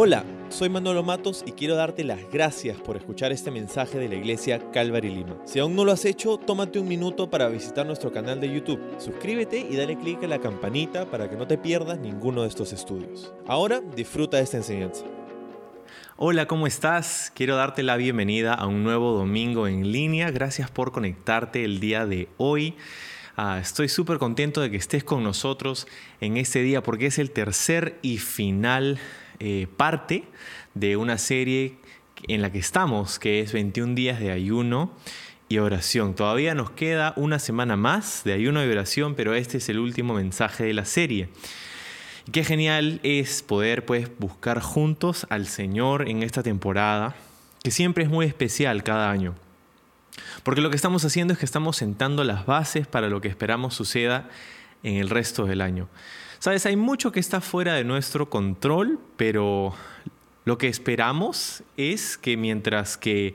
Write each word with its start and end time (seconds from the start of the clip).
Hola, 0.00 0.24
soy 0.48 0.68
Manolo 0.68 1.02
Matos 1.02 1.42
y 1.44 1.50
quiero 1.50 1.74
darte 1.74 2.04
las 2.04 2.20
gracias 2.30 2.76
por 2.76 2.96
escuchar 2.96 3.32
este 3.32 3.50
mensaje 3.50 3.98
de 3.98 4.08
la 4.08 4.14
iglesia 4.14 4.70
Calvary 4.70 5.12
Lima. 5.12 5.36
Si 5.44 5.58
aún 5.58 5.74
no 5.74 5.84
lo 5.84 5.90
has 5.90 6.04
hecho, 6.04 6.36
tómate 6.36 6.78
un 6.78 6.86
minuto 6.86 7.28
para 7.28 7.48
visitar 7.48 7.84
nuestro 7.84 8.12
canal 8.12 8.40
de 8.40 8.48
YouTube. 8.48 8.80
Suscríbete 8.98 9.58
y 9.58 9.74
dale 9.74 9.98
clic 9.98 10.22
a 10.22 10.28
la 10.28 10.38
campanita 10.38 11.10
para 11.10 11.28
que 11.28 11.34
no 11.34 11.48
te 11.48 11.58
pierdas 11.58 11.98
ninguno 11.98 12.42
de 12.42 12.48
estos 12.48 12.72
estudios. 12.72 13.32
Ahora 13.48 13.80
disfruta 13.96 14.36
de 14.36 14.44
esta 14.44 14.58
enseñanza. 14.58 15.04
Hola, 16.16 16.46
¿cómo 16.46 16.68
estás? 16.68 17.32
Quiero 17.34 17.56
darte 17.56 17.82
la 17.82 17.96
bienvenida 17.96 18.54
a 18.54 18.68
un 18.68 18.84
nuevo 18.84 19.18
domingo 19.18 19.66
en 19.66 19.90
línea. 19.90 20.30
Gracias 20.30 20.70
por 20.70 20.92
conectarte 20.92 21.64
el 21.64 21.80
día 21.80 22.06
de 22.06 22.28
hoy. 22.36 22.76
Ah, 23.36 23.58
estoy 23.60 23.88
súper 23.88 24.18
contento 24.18 24.60
de 24.60 24.70
que 24.70 24.76
estés 24.76 25.02
con 25.02 25.24
nosotros 25.24 25.88
en 26.20 26.36
este 26.36 26.62
día 26.62 26.84
porque 26.84 27.06
es 27.06 27.18
el 27.18 27.32
tercer 27.32 27.98
y 28.02 28.18
final 28.18 29.00
eh, 29.40 29.66
parte 29.76 30.24
de 30.74 30.96
una 30.96 31.18
serie 31.18 31.76
en 32.26 32.42
la 32.42 32.50
que 32.50 32.58
estamos, 32.58 33.18
que 33.18 33.40
es 33.40 33.52
21 33.52 33.94
días 33.94 34.20
de 34.20 34.32
ayuno 34.32 34.92
y 35.48 35.58
oración. 35.58 36.14
Todavía 36.14 36.54
nos 36.54 36.70
queda 36.70 37.14
una 37.16 37.38
semana 37.38 37.76
más 37.76 38.22
de 38.24 38.32
ayuno 38.32 38.64
y 38.64 38.68
oración, 38.68 39.14
pero 39.14 39.34
este 39.34 39.58
es 39.58 39.68
el 39.68 39.78
último 39.78 40.14
mensaje 40.14 40.64
de 40.64 40.74
la 40.74 40.84
serie. 40.84 41.28
Qué 42.32 42.44
genial 42.44 43.00
es 43.02 43.42
poder 43.42 43.86
pues 43.86 44.10
buscar 44.18 44.60
juntos 44.60 45.26
al 45.30 45.46
Señor 45.46 46.08
en 46.08 46.22
esta 46.22 46.42
temporada, 46.42 47.16
que 47.62 47.70
siempre 47.70 48.04
es 48.04 48.10
muy 48.10 48.26
especial 48.26 48.82
cada 48.82 49.10
año. 49.10 49.34
Porque 50.42 50.60
lo 50.60 50.68
que 50.70 50.76
estamos 50.76 51.04
haciendo 51.04 51.32
es 51.32 51.38
que 51.38 51.46
estamos 51.46 51.76
sentando 51.76 52.24
las 52.24 52.44
bases 52.44 52.86
para 52.86 53.08
lo 53.08 53.20
que 53.20 53.28
esperamos 53.28 53.74
suceda 53.74 54.28
en 54.82 54.96
el 54.96 55.08
resto 55.08 55.46
del 55.46 55.60
año. 55.60 55.88
Sabes, 56.40 56.66
hay 56.66 56.76
mucho 56.76 57.10
que 57.10 57.18
está 57.18 57.40
fuera 57.40 57.74
de 57.74 57.82
nuestro 57.82 58.30
control, 58.30 59.00
pero 59.16 59.74
lo 60.44 60.56
que 60.56 60.68
esperamos 60.68 61.64
es 61.76 62.16
que 62.16 62.36
mientras 62.36 62.96
que 62.96 63.34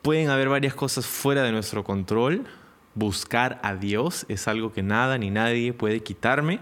pueden 0.00 0.30
haber 0.30 0.48
varias 0.48 0.74
cosas 0.74 1.06
fuera 1.06 1.42
de 1.42 1.50
nuestro 1.50 1.82
control, 1.82 2.44
buscar 2.94 3.58
a 3.64 3.74
Dios 3.74 4.26
es 4.28 4.46
algo 4.46 4.72
que 4.72 4.84
nada 4.84 5.18
ni 5.18 5.30
nadie 5.30 5.72
puede 5.72 6.04
quitarme, 6.04 6.60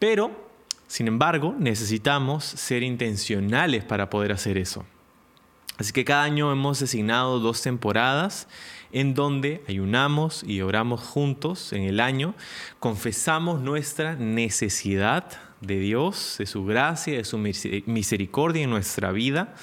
pero 0.00 0.32
sin 0.88 1.06
embargo 1.06 1.54
necesitamos 1.56 2.44
ser 2.44 2.82
intencionales 2.82 3.84
para 3.84 4.10
poder 4.10 4.32
hacer 4.32 4.58
eso. 4.58 4.84
Así 5.76 5.92
que 5.92 6.04
cada 6.04 6.24
año 6.24 6.50
hemos 6.50 6.80
designado 6.80 7.38
dos 7.38 7.62
temporadas 7.62 8.48
en 8.94 9.12
donde 9.12 9.62
ayunamos 9.68 10.44
y 10.46 10.62
oramos 10.62 11.00
juntos 11.00 11.72
en 11.72 11.82
el 11.82 12.00
año, 12.00 12.34
confesamos 12.78 13.60
nuestra 13.60 14.14
necesidad 14.14 15.26
de 15.60 15.80
Dios, 15.80 16.36
de 16.38 16.46
su 16.46 16.64
gracia, 16.64 17.16
de 17.16 17.24
su 17.24 17.36
misericordia 17.36 18.62
en 18.62 18.70
nuestra 18.70 19.10
vida 19.10 19.54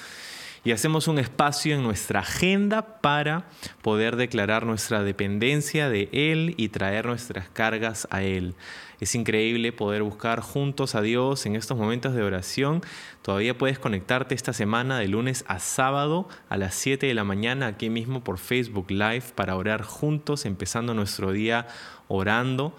y 0.64 0.72
hacemos 0.72 1.08
un 1.08 1.18
espacio 1.18 1.74
en 1.74 1.82
nuestra 1.82 2.20
agenda 2.20 3.00
para 3.00 3.46
poder 3.82 4.16
declarar 4.16 4.64
nuestra 4.64 5.02
dependencia 5.02 5.88
de 5.88 6.08
Él 6.12 6.54
y 6.56 6.68
traer 6.68 7.06
nuestras 7.06 7.48
cargas 7.48 8.06
a 8.10 8.22
Él. 8.22 8.54
Es 9.00 9.16
increíble 9.16 9.72
poder 9.72 10.04
buscar 10.04 10.40
juntos 10.40 10.94
a 10.94 11.02
Dios 11.02 11.46
en 11.46 11.56
estos 11.56 11.76
momentos 11.76 12.14
de 12.14 12.22
oración. 12.22 12.82
Todavía 13.22 13.58
puedes 13.58 13.80
conectarte 13.80 14.36
esta 14.36 14.52
semana 14.52 15.00
de 15.00 15.08
lunes 15.08 15.44
a 15.48 15.58
sábado 15.58 16.28
a 16.48 16.56
las 16.56 16.76
7 16.76 17.06
de 17.06 17.14
la 17.14 17.24
mañana 17.24 17.66
aquí 17.66 17.90
mismo 17.90 18.22
por 18.22 18.38
Facebook 18.38 18.90
Live 18.92 19.24
para 19.34 19.56
orar 19.56 19.82
juntos, 19.82 20.46
empezando 20.46 20.94
nuestro 20.94 21.32
día 21.32 21.66
orando. 22.06 22.76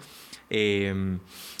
Eh, 0.48 1.18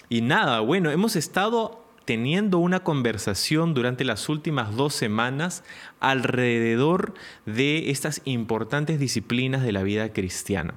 y 0.08 0.22
nada, 0.22 0.60
bueno, 0.60 0.90
hemos 0.90 1.16
estado 1.16 1.83
teniendo 2.04 2.58
una 2.58 2.80
conversación 2.80 3.74
durante 3.74 4.04
las 4.04 4.28
últimas 4.28 4.76
dos 4.76 4.94
semanas 4.94 5.64
alrededor 6.00 7.14
de 7.46 7.90
estas 7.90 8.20
importantes 8.24 8.98
disciplinas 8.98 9.62
de 9.62 9.72
la 9.72 9.82
vida 9.82 10.12
cristiana. 10.12 10.74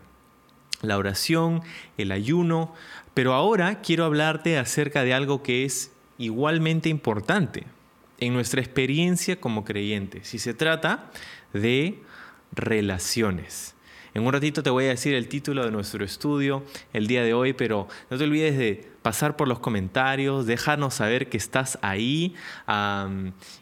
La 0.81 0.97
oración, 0.97 1.61
el 1.97 2.11
ayuno, 2.11 2.73
pero 3.13 3.33
ahora 3.33 3.81
quiero 3.81 4.05
hablarte 4.05 4.57
acerca 4.57 5.03
de 5.03 5.13
algo 5.13 5.43
que 5.43 5.65
es 5.65 5.91
igualmente 6.17 6.89
importante 6.89 7.65
en 8.19 8.33
nuestra 8.33 8.61
experiencia 8.61 9.39
como 9.39 9.65
creyentes. 9.65 10.27
Si 10.27 10.39
se 10.39 10.53
trata 10.53 11.11
de 11.53 11.99
relaciones. 12.51 13.75
En 14.13 14.25
un 14.25 14.33
ratito 14.33 14.63
te 14.63 14.69
voy 14.69 14.85
a 14.85 14.89
decir 14.89 15.13
el 15.13 15.27
título 15.27 15.63
de 15.63 15.71
nuestro 15.71 16.03
estudio 16.03 16.63
el 16.93 17.05
día 17.05 17.23
de 17.23 17.33
hoy, 17.33 17.53
pero 17.53 17.87
no 18.09 18.17
te 18.17 18.23
olvides 18.23 18.57
de 18.57 18.89
pasar 19.07 19.37
por 19.37 19.47
los 19.47 19.59
comentarios, 19.59 20.45
déjanos 20.47 20.95
saber 20.95 21.29
que 21.29 21.37
estás 21.37 21.79
ahí 21.81 22.35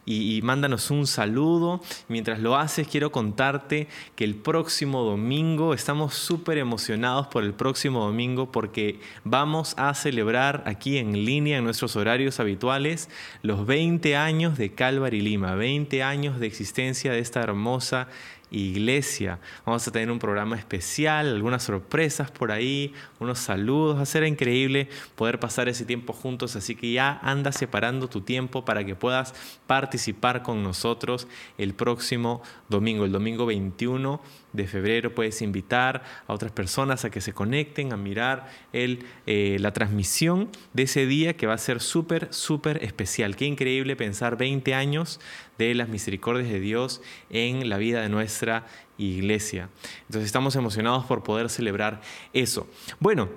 y, 0.03 0.38
y, 0.38 0.41
mándanos 0.41 0.89
un 0.89 1.06
saludo. 1.06 1.81
Mientras 2.07 2.39
lo 2.39 2.56
haces, 2.56 2.88
quiero 2.88 3.11
contarte 3.11 3.88
que 4.16 4.23
el 4.23 4.33
próximo 4.33 5.03
domingo, 5.03 5.75
estamos 5.75 6.16
súper 6.16 6.57
emocionados 6.57 7.28
por 7.28 7.44
el 7.44 7.53
próximo 7.53 8.03
domingo 8.03 8.51
porque 8.51 9.00
vamos 9.23 9.75
a 9.78 9.94
celebrar 9.94 10.63
aquí 10.66 10.97
en 10.97 11.13
línea, 11.25 11.59
en 11.59 11.63
nuestros 11.63 11.95
horarios 11.95 12.39
habituales, 12.39 13.07
los 13.44 13.67
20 13.67 14.16
años 14.16 14.57
de 14.57 14.73
Calvary 14.73 15.22
Lima, 15.22 15.53
20 15.53 16.01
años 16.01 16.39
de 16.39 16.47
existencia 16.47 17.12
de 17.12 17.19
esta 17.19 17.44
hermosa 17.44 18.07
iglesia. 18.51 19.39
Vamos 19.66 19.88
a 19.88 19.91
tener 19.91 20.11
un 20.11 20.19
programa 20.19 20.56
especial, 20.56 21.33
algunas 21.33 21.63
sorpresas 21.63 22.31
por 22.31 22.51
ahí, 22.51 22.94
unos 23.19 23.39
saludos. 23.39 23.97
Va 23.97 24.01
a 24.01 24.06
ser 24.06 24.23
increíble 24.23 24.89
poder 25.16 25.39
pasar 25.39 25.67
ese 25.69 25.85
tiempo 25.85 26.13
juntos, 26.13 26.56
así 26.56 26.75
que 26.75 26.91
ya 26.91 27.19
anda 27.22 27.51
separando 27.51 28.07
tu 28.07 28.22
tiempo 28.22 28.66
para 28.66 28.85
que 28.85 28.95
puedas 28.95 29.33
participar 29.67 30.44
con 30.44 30.63
nosotros 30.63 31.28
el 31.57 31.73
próximo 31.73 32.41
domingo, 32.69 33.06
el 33.06 33.11
domingo 33.11 33.45
21 33.45 34.22
de 34.56 34.68
febrero. 34.68 35.14
Puedes 35.14 35.42
invitar 35.42 36.04
a 36.28 36.34
otras 36.34 36.52
personas 36.52 37.06
a 37.06 37.10
que 37.10 37.22
se 37.22 37.34
conecten, 37.34 37.94
a 37.94 37.98
mirar 37.98 38.50
el, 38.74 39.06
eh, 39.26 39.58
la 39.60 39.74
transmisión 39.74 40.50
de 40.74 40.84
ese 40.84 41.06
día 41.06 41.36
que 41.36 41.48
va 41.48 41.54
a 41.54 41.58
ser 41.58 41.82
súper, 41.82 42.34
súper 42.34 42.84
especial. 42.84 43.36
Qué 43.36 43.46
increíble 43.46 43.96
pensar 43.96 44.38
20 44.38 44.74
años 44.74 45.20
de 45.58 45.74
las 45.76 45.90
misericordias 45.90 46.50
de 46.50 46.60
Dios 46.60 47.02
en 47.30 47.70
la 47.70 47.78
vida 47.78 48.02
de 48.02 48.10
nuestra 48.10 48.66
iglesia. 48.98 49.70
Entonces 50.02 50.26
estamos 50.26 50.56
emocionados 50.56 51.06
por 51.06 51.24
poder 51.24 51.50
celebrar 51.50 52.02
eso. 52.34 52.68
Bueno, 53.00 53.30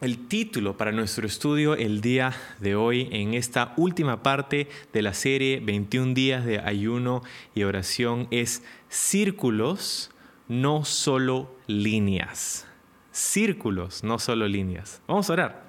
el 0.00 0.26
título 0.28 0.76
para 0.76 0.92
nuestro 0.92 1.26
estudio 1.26 1.74
el 1.76 2.00
día 2.00 2.34
de 2.60 2.74
hoy 2.74 3.08
en 3.12 3.34
esta 3.34 3.72
última 3.76 4.22
parte 4.22 4.68
de 4.92 5.02
la 5.02 5.14
serie 5.14 5.60
21 5.60 6.14
días 6.14 6.44
de 6.44 6.58
ayuno 6.58 7.22
y 7.54 7.62
oración 7.62 8.28
es 8.30 8.62
Círculos 8.88 10.10
no 10.48 10.84
solo 10.84 11.54
líneas. 11.66 12.66
Círculos, 13.12 14.02
no 14.02 14.18
solo 14.18 14.48
líneas. 14.48 15.00
Vamos 15.06 15.30
a 15.30 15.32
orar. 15.32 15.64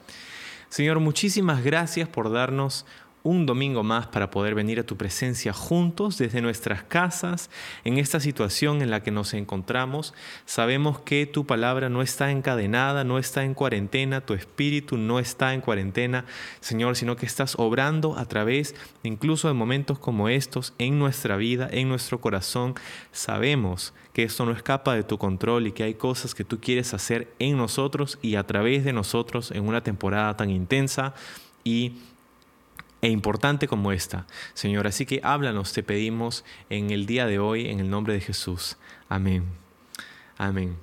Señor, 0.70 1.00
muchísimas 1.00 1.64
gracias 1.64 2.10
por 2.10 2.32
darnos 2.32 2.86
un 3.26 3.48
domingo 3.48 3.82
más 3.82 4.06
para 4.06 4.30
poder 4.30 4.54
venir 4.54 4.80
a 4.80 4.86
tu 4.86 4.98
presencia 4.98 5.52
juntos 5.52 6.20
desde 6.20 6.42
nuestras 6.42 6.84
casas 6.84 7.50
en 7.84 7.98
esta 7.98 8.20
situación 8.20 8.84
en 8.84 8.92
la 8.92 9.02
que 9.02 9.10
nos 9.10 9.34
encontramos. 9.34 10.14
Sabemos 10.46 11.00
que 11.00 11.26
tu 11.26 11.48
palabra 11.48 11.90
no 11.90 12.04
está 12.04 12.30
encadenada, 12.30 13.04
no 13.04 13.18
está 13.18 13.44
en 13.44 13.56
cuarentena, 13.56 14.22
tu 14.22 14.36
espíritu 14.36 14.98
no 14.98 15.18
está 15.18 15.56
en 15.56 15.62
cuarentena, 15.62 16.26
Señor, 16.60 16.96
sino 16.96 17.16
que 17.16 17.26
estás 17.26 17.56
obrando 17.58 18.16
a 18.16 18.26
través 18.26 18.76
incluso 19.02 19.48
de 19.48 19.56
momentos 19.56 19.98
como 19.98 20.30
estos 20.30 20.76
en 20.78 21.00
nuestra 21.00 21.36
vida, 21.36 21.68
en 21.72 21.90
nuestro 21.90 22.22
corazón. 22.22 22.76
Sabemos 23.12 23.96
que 24.16 24.24
esto 24.24 24.46
no 24.46 24.54
escapa 24.54 24.96
de 24.96 25.04
tu 25.04 25.18
control 25.18 25.68
y 25.68 25.74
que 25.74 25.84
hay 25.84 25.96
cosas 25.96 26.34
que 26.34 26.46
tú 26.46 26.62
quieres 26.62 26.94
hacer 26.94 27.34
en 27.38 27.58
nosotros 27.58 28.18
y 28.22 28.36
a 28.36 28.48
través 28.48 28.86
de 28.86 28.94
nosotros 28.94 29.52
en 29.52 29.68
una 29.68 29.84
temporada 29.84 30.38
tan 30.38 30.50
intensa 30.50 31.14
y 31.66 31.98
e 33.02 33.10
importante 33.10 33.68
como 33.68 33.92
esta. 33.92 34.26
Señor, 34.54 34.88
así 34.88 35.06
que 35.06 35.20
háblanos, 35.22 35.74
te 35.74 35.84
pedimos 35.84 36.46
en 36.70 36.92
el 36.92 37.08
día 37.08 37.28
de 37.28 37.40
hoy, 37.40 37.68
en 37.68 37.82
el 37.82 37.90
nombre 37.90 38.14
de 38.14 38.22
Jesús. 38.22 38.78
Amén. 39.10 39.44
Amén. 40.38 40.78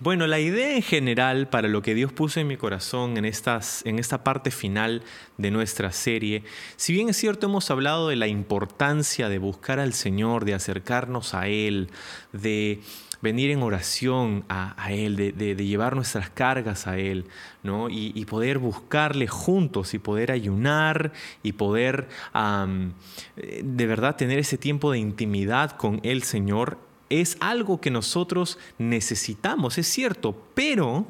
Bueno, 0.00 0.26
la 0.26 0.40
idea 0.40 0.74
en 0.74 0.82
general 0.82 1.48
para 1.48 1.68
lo 1.68 1.82
que 1.82 1.94
Dios 1.94 2.12
puso 2.12 2.40
en 2.40 2.48
mi 2.48 2.56
corazón 2.56 3.16
en, 3.16 3.24
en 3.24 3.98
esta 3.98 4.24
parte 4.24 4.50
final 4.50 5.02
de 5.38 5.50
nuestra 5.50 5.92
serie, 5.92 6.42
si 6.76 6.92
bien 6.92 7.08
es 7.08 7.16
cierto 7.16 7.46
hemos 7.46 7.70
hablado 7.70 8.08
de 8.08 8.16
la 8.16 8.26
importancia 8.26 9.28
de 9.28 9.38
buscar 9.38 9.78
al 9.78 9.92
Señor, 9.92 10.44
de 10.44 10.54
acercarnos 10.54 11.34
a 11.34 11.46
Él, 11.46 11.90
de 12.32 12.80
venir 13.22 13.52
en 13.52 13.62
oración 13.62 14.44
a, 14.48 14.92
Él, 14.92 15.16
de, 15.16 15.54
llevar 15.54 15.94
nuestras 15.94 16.28
cargas 16.28 16.88
a 16.88 16.98
Él, 16.98 17.26
¿no? 17.62 17.88
Y, 17.88 18.24
poder 18.24 18.58
buscarle 18.58 19.28
juntos 19.28 19.94
y 19.94 19.98
poder 19.98 20.32
ayunar 20.32 21.12
y 21.42 21.52
poder 21.52 22.08
de 22.34 23.86
verdad 23.86 24.16
tener 24.16 24.38
ese 24.40 24.58
tiempo 24.58 24.90
de 24.90 24.98
intimidad 24.98 25.70
con 25.76 26.00
el 26.02 26.24
Señor, 26.24 26.78
es 27.20 27.36
algo 27.40 27.80
que 27.80 27.90
nosotros 27.90 28.58
necesitamos, 28.78 29.76
es 29.76 29.86
cierto, 29.86 30.34
pero 30.54 31.06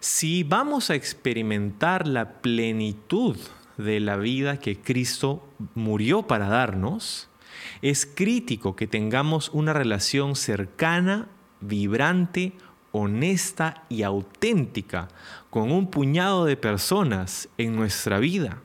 si 0.00 0.42
vamos 0.42 0.88
a 0.88 0.94
experimentar 0.94 2.08
la 2.08 2.40
plenitud 2.40 3.36
de 3.76 4.00
la 4.00 4.16
vida 4.16 4.58
que 4.58 4.80
Cristo 4.80 5.46
murió 5.74 6.22
para 6.22 6.48
darnos, 6.48 7.28
es 7.82 8.06
crítico 8.06 8.74
que 8.74 8.86
tengamos 8.86 9.50
una 9.52 9.74
relación 9.74 10.34
cercana, 10.34 11.28
vibrante, 11.60 12.54
honesta 12.92 13.84
y 13.90 14.02
auténtica 14.04 15.08
con 15.50 15.70
un 15.70 15.90
puñado 15.90 16.46
de 16.46 16.56
personas 16.56 17.50
en 17.58 17.76
nuestra 17.76 18.18
vida. 18.18 18.62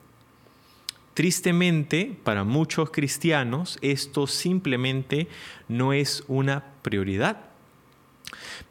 Tristemente, 1.18 2.14
para 2.22 2.44
muchos 2.44 2.92
cristianos, 2.92 3.76
esto 3.82 4.28
simplemente 4.28 5.26
no 5.66 5.92
es 5.92 6.22
una 6.28 6.62
prioridad. 6.82 7.40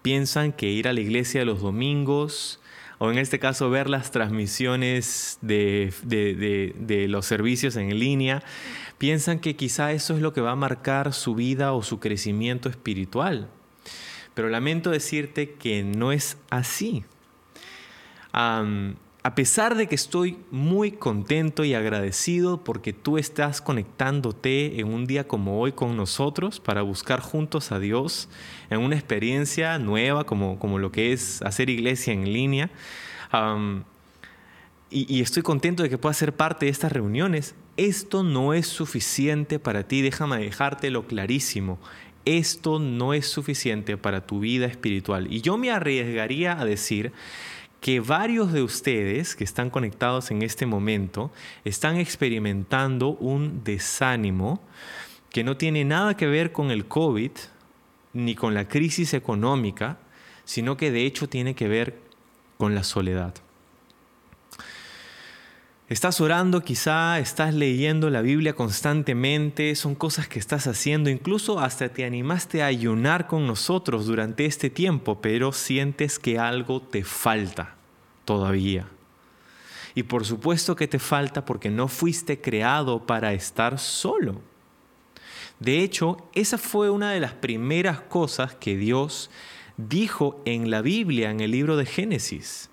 Piensan 0.01 0.53
que 0.53 0.69
ir 0.69 0.88
a 0.88 0.94
la 0.94 1.01
iglesia 1.01 1.44
los 1.44 1.59
domingos, 1.59 2.61
o 2.99 3.11
en 3.11 3.17
este 3.17 3.38
caso 3.38 3.69
ver 3.69 3.89
las 3.89 4.11
transmisiones 4.11 5.39
de, 5.41 7.05
los 7.09 7.25
servicios 7.25 7.75
en 7.75 7.99
línea, 7.99 8.41
piensan 8.97 9.39
que 9.39 9.57
quizá 9.57 9.91
eso 9.91 10.15
es 10.15 10.21
lo 10.21 10.31
que 10.31 10.39
va 10.39 10.51
a 10.51 10.55
marcar 10.55 11.11
su 11.11 11.35
vida 11.35 11.73
o 11.73 11.83
su 11.83 11.99
crecimiento 11.99 12.69
espiritual. 12.69 13.49
Pero 14.33 14.47
lamento 14.47 14.89
decirte 14.89 15.55
que 15.55 15.83
no 15.83 16.13
es 16.13 16.38
así. 16.49 17.03
A 19.27 19.35
pesar 19.35 19.75
de 19.75 19.88
que 19.88 19.95
estoy 19.95 20.38
muy 20.51 20.94
contento 20.94 21.65
y 21.65 21.74
agradecido 21.74 22.63
porque 22.63 22.94
tú 22.94 23.18
estás 23.18 23.59
conectándote 23.59 24.79
en 24.79 24.88
un 24.88 25.06
día 25.06 25.27
como 25.27 25.59
hoy 25.59 25.74
con 25.74 25.97
nosotros 25.97 26.62
para 26.62 26.81
buscar 26.81 27.19
juntos 27.19 27.74
a 27.74 27.79
Dios 27.79 28.29
en 28.69 28.79
una 28.79 28.95
experiencia 28.95 29.79
nueva 29.79 30.25
como, 30.25 30.57
como 30.59 30.79
lo 30.79 30.94
que 30.94 31.12
es 31.12 31.41
hacer 31.41 31.69
iglesia 31.69 32.13
en 32.13 32.31
línea, 32.31 32.71
y, 34.89 35.19
estoy 35.19 35.44
contento 35.44 35.83
de 35.83 35.89
que 35.89 35.97
puedas 35.97 36.15
ser 36.15 36.33
parte 36.33 36.68
de 36.68 36.71
estas 36.71 36.94
reuniones, 36.94 37.53
esto 37.75 38.23
no 38.23 38.53
es 38.53 38.65
suficiente 38.68 39.59
para 39.59 39.85
ti, 39.89 40.01
déjame 40.01 40.38
dejártelo 40.38 41.06
clarísimo 41.06 41.80
esto 42.27 42.77
no 42.77 43.13
es 43.13 43.25
suficiente 43.25 43.95
para 43.95 44.27
tu 44.27 44.41
vida 44.41 44.65
espiritual. 44.65 45.31
Y 45.31 45.39
yo 45.39 45.57
me 45.57 45.71
arriesgaría 45.71 46.59
a 46.59 46.65
decir 46.65 47.13
que 47.79 48.00
varios 48.00 48.51
de 48.53 48.63
ustedes 48.63 49.35
que 49.35 49.44
están 49.44 49.69
conectados 49.69 50.31
en 50.31 50.41
este 50.41 50.65
momento 50.65 51.31
están 51.63 51.97
experimentando 51.97 53.09
un 53.09 53.63
desánimo 53.63 54.62
que 55.29 55.44
no 55.44 55.57
tiene 55.57 55.85
nada 55.85 56.18
que 56.18 56.27
ver 56.27 56.51
con 56.51 56.71
el 56.71 56.85
COVID 56.88 57.31
ni 58.13 58.35
con 58.35 58.53
la 58.53 58.68
crisis 58.68 59.13
económica, 59.13 60.00
sino 60.45 60.77
que 60.77 60.91
de 60.91 61.06
hecho 61.06 61.29
tiene 61.29 61.53
que 61.53 61.68
ver 61.68 62.00
con 62.57 62.74
la 62.74 62.83
soledad. 62.83 63.35
Estás 65.89 66.19
orando 66.19 66.63
quizá, 66.63 67.18
estás 67.18 67.54
leyendo 67.54 68.10
la 68.10 68.22
Biblia 68.22 68.51
constantemente, 68.54 69.74
son 69.75 69.95
cosas 69.95 70.28
que 70.28 70.38
estás 70.38 70.68
haciendo, 70.68 71.10
incluso 71.10 71.62
hasta 71.62 71.88
te 71.88 72.04
animaste 72.04 72.62
a 72.62 72.66
ayunar 72.66 73.28
con 73.28 73.48
nosotros 73.48 74.06
durante 74.06 74.45
este 74.45 74.69
tiempo, 74.69 75.22
pero 75.22 75.54
sientes 75.54 76.19
que 76.19 76.39
algo 76.39 76.81
te 76.81 77.06
falta 77.06 77.75
todavía. 78.25 78.89
Y 79.95 80.04
por 80.04 80.25
supuesto 80.25 80.75
que 80.75 80.89
te 80.89 81.00
falta 81.00 81.45
porque 81.45 81.69
no 81.69 81.88
fuiste 81.88 82.42
creado 82.42 83.06
para 83.06 83.31
estar 83.31 83.80
solo. 83.80 84.42
De 85.62 85.83
hecho, 85.83 86.18
esa 86.33 86.57
fue 86.57 86.90
una 86.90 87.12
de 87.12 87.22
las 87.22 87.31
primeras 87.31 88.01
cosas 88.01 88.54
que 88.56 88.75
Dios 88.75 89.30
dijo 89.78 90.42
en 90.44 90.69
la 90.69 90.81
Biblia, 90.81 91.31
en 91.31 91.40
el 91.40 91.51
libro 91.51 91.78
de 91.78 91.86
Génesis. 91.86 92.69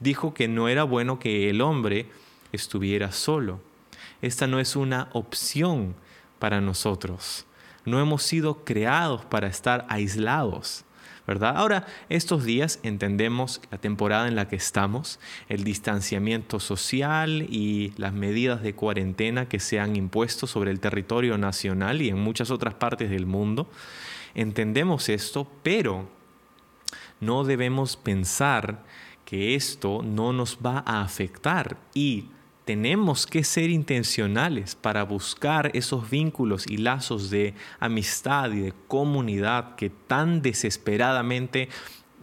Dijo 0.00 0.32
que 0.32 0.48
no 0.48 0.68
era 0.68 0.84
bueno 0.84 1.18
que 1.18 1.50
el 1.50 1.60
hombre 1.60 2.06
estuviera 2.52 3.12
solo. 3.12 3.60
Esta 4.22 4.46
no 4.46 4.60
es 4.60 4.76
una 4.76 5.08
opción 5.12 5.94
para 6.38 6.60
nosotros. 6.60 7.46
No 7.84 8.00
hemos 8.00 8.22
sido 8.22 8.64
creados 8.64 9.24
para 9.24 9.46
estar 9.46 9.86
aislados. 9.88 10.84
¿verdad? 11.26 11.56
Ahora, 11.56 11.86
estos 12.08 12.44
días 12.44 12.78
entendemos 12.84 13.60
la 13.70 13.78
temporada 13.78 14.28
en 14.28 14.36
la 14.36 14.48
que 14.48 14.56
estamos, 14.56 15.18
el 15.48 15.64
distanciamiento 15.64 16.60
social 16.60 17.46
y 17.50 17.92
las 17.96 18.12
medidas 18.12 18.62
de 18.62 18.74
cuarentena 18.74 19.48
que 19.48 19.58
se 19.58 19.80
han 19.80 19.96
impuesto 19.96 20.46
sobre 20.46 20.70
el 20.70 20.78
territorio 20.78 21.36
nacional 21.36 22.00
y 22.00 22.10
en 22.10 22.18
muchas 22.18 22.50
otras 22.50 22.74
partes 22.74 23.10
del 23.10 23.26
mundo. 23.26 23.68
Entendemos 24.34 25.08
esto, 25.08 25.50
pero 25.64 26.08
no 27.20 27.42
debemos 27.42 27.96
pensar 27.96 28.84
que 29.24 29.56
esto 29.56 30.02
no 30.04 30.32
nos 30.32 30.58
va 30.64 30.84
a 30.86 31.02
afectar 31.02 31.76
y 31.92 32.26
tenemos 32.66 33.28
que 33.28 33.44
ser 33.44 33.70
intencionales 33.70 34.74
para 34.74 35.04
buscar 35.04 35.70
esos 35.72 36.10
vínculos 36.10 36.66
y 36.66 36.78
lazos 36.78 37.30
de 37.30 37.54
amistad 37.78 38.50
y 38.50 38.58
de 38.58 38.74
comunidad 38.88 39.76
que 39.76 39.88
tan 39.88 40.42
desesperadamente 40.42 41.68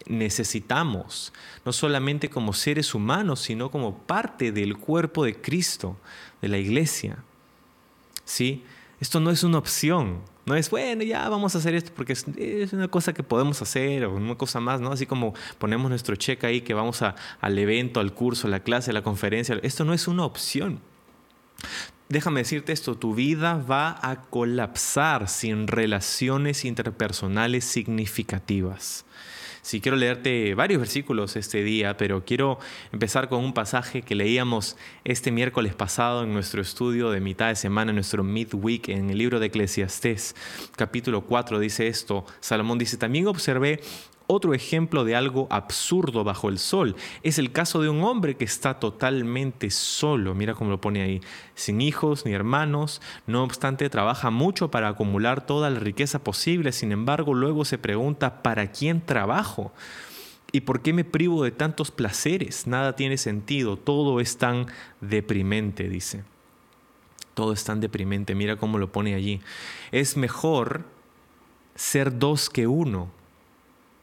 necesitamos, 0.05 1.31
no 1.63 1.71
solamente 1.71 2.29
como 2.29 2.51
seres 2.51 2.93
humanos, 2.93 3.39
sino 3.39 3.71
como 3.71 3.97
parte 3.99 4.51
del 4.51 4.75
cuerpo 4.77 5.23
de 5.23 5.39
Cristo, 5.39 5.95
de 6.41 6.49
la 6.49 6.57
iglesia. 6.57 7.23
¿Sí? 8.25 8.65
Esto 8.99 9.21
no 9.21 9.31
es 9.31 9.45
una 9.45 9.59
opción, 9.59 10.19
no 10.45 10.55
es, 10.55 10.69
bueno, 10.69 11.03
ya 11.03 11.29
vamos 11.29 11.55
a 11.55 11.59
hacer 11.59 11.73
esto 11.73 11.91
porque 11.95 12.13
es, 12.13 12.73
una 12.73 12.89
cosa 12.89 13.13
que 13.13 13.23
podemos 13.23 13.61
hacer 13.61 14.05
o 14.05 14.15
una 14.15 14.35
cosa 14.35 14.59
más, 14.59 14.81
¿no? 14.81 14.91
Así 14.91 15.05
como 15.05 15.33
ponemos 15.57 15.89
nuestro 15.89 16.15
cheque 16.15 16.45
ahí 16.45 16.61
que 16.61 16.73
vamos 16.73 17.01
al 17.01 17.57
evento, 17.57 17.99
al 17.99 18.13
curso, 18.13 18.47
a 18.47 18.49
la 18.49 18.59
clase, 18.59 18.91
a 18.91 18.93
la 18.93 19.03
conferencia. 19.03 19.57
Esto 19.63 19.85
no 19.85 19.93
es 19.93 20.07
una 20.07 20.25
opción. 20.25 20.81
Déjame 22.09 22.41
decirte 22.41 22.73
esto, 22.73 22.95
tu 22.95 23.15
vida 23.15 23.55
va 23.57 23.97
a 24.01 24.21
colapsar 24.23 25.29
sin 25.29 25.67
relaciones 25.67 26.65
interpersonales 26.65 27.63
significativas. 27.63 29.05
Sí, 29.63 29.80
quiero 29.80 29.95
leerte 29.95 30.56
varios 30.56 30.81
versículos 30.81 31.38
este 31.38 31.63
día, 31.63 31.95
pero 31.95 32.25
quiero 32.25 32.60
empezar 32.92 33.30
con 33.30 33.42
un 33.45 33.54
pasaje 33.54 34.01
que 34.01 34.13
leíamos 34.13 34.75
este 35.06 35.31
miércoles 35.31 35.74
pasado 35.74 36.24
en 36.24 36.33
nuestro 36.33 36.62
estudio 36.62 37.12
de 37.12 37.21
mitad 37.21 37.48
de 37.48 37.56
semana, 37.56 37.92
en 37.92 37.95
nuestro 37.95 38.25
midweek, 38.25 38.89
en 38.89 39.10
el 39.10 39.18
libro 39.18 39.39
de 39.39 39.45
Eclesiastés, 39.45 40.36
capítulo 40.75 41.21
4, 41.21 41.60
dice 41.60 41.88
esto. 41.88 42.25
Salomón 42.42 42.77
dice, 42.77 42.98
también 42.98 43.25
observé 43.27 43.80
otro 44.27 44.53
ejemplo 44.53 45.03
de 45.03 45.15
algo 45.15 45.47
absurdo 45.49 46.23
bajo 46.23 46.49
el 46.49 46.59
sol 46.59 46.95
es 47.23 47.37
el 47.39 47.51
caso 47.51 47.81
de 47.81 47.89
un 47.89 48.03
hombre 48.03 48.35
que 48.35 48.45
está 48.45 48.79
totalmente 48.79 49.69
solo, 49.69 50.33
mira 50.33 50.53
cómo 50.53 50.71
lo 50.71 50.81
pone 50.81 51.01
ahí, 51.01 51.21
sin 51.55 51.81
hijos 51.81 52.25
ni 52.25 52.33
hermanos, 52.33 53.01
no 53.27 53.43
obstante 53.43 53.89
trabaja 53.89 54.29
mucho 54.29 54.71
para 54.71 54.88
acumular 54.88 55.45
toda 55.45 55.69
la 55.69 55.79
riqueza 55.79 56.24
posible, 56.24 56.71
sin 56.71 56.91
embargo 56.91 57.33
luego 57.33 57.65
se 57.65 57.77
pregunta, 57.77 58.41
¿para 58.41 58.71
quién 58.71 59.01
trabajo? 59.05 59.74
¿Y 60.51 60.62
por 60.62 60.81
qué 60.81 60.93
me 60.93 61.03
privo 61.03 61.43
de 61.43 61.51
tantos 61.51 61.89
placeres? 61.89 62.67
Nada 62.67 62.95
tiene 62.95 63.17
sentido, 63.17 63.75
todo 63.75 64.19
es 64.19 64.38
tan 64.38 64.67
deprimente, 65.01 65.89
dice. 65.89 66.24
Todo 67.33 67.53
es 67.53 67.63
tan 67.63 67.79
deprimente, 67.79 68.36
mira 68.36 68.57
cómo 68.57 68.77
lo 68.77 68.91
pone 68.91 69.15
allí. 69.15 69.41
Es 69.91 70.15
mejor 70.15 70.86
ser 71.74 72.19
dos 72.19 72.51
que 72.51 72.67
uno 72.67 73.09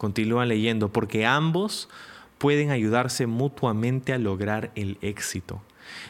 Continúa 0.00 0.46
leyendo, 0.46 0.90
porque 0.90 1.26
ambos 1.26 1.90
pueden 2.38 2.70
ayudarse 2.70 3.26
mutuamente 3.26 4.14
a 4.14 4.18
lograr 4.18 4.72
el 4.74 4.96
éxito. 5.02 5.60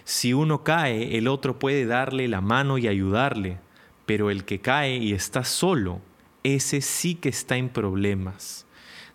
Si 0.05 0.33
uno 0.33 0.63
cae, 0.63 1.19
el 1.19 1.27
otro 1.27 1.59
puede 1.59 1.87
darle 1.87 2.29
la 2.29 2.41
mano 2.41 2.79
y 2.79 2.87
ayudarle, 2.87 3.59
pero 4.07 4.31
el 4.31 4.45
que 4.45 4.61
cae 4.61 4.99
y 4.99 5.13
está 5.13 5.43
solo, 5.43 6.01
ese 6.45 6.83
sí 6.83 7.17
que 7.17 7.31
está 7.31 7.57
en 7.57 7.69
problemas. 7.69 8.65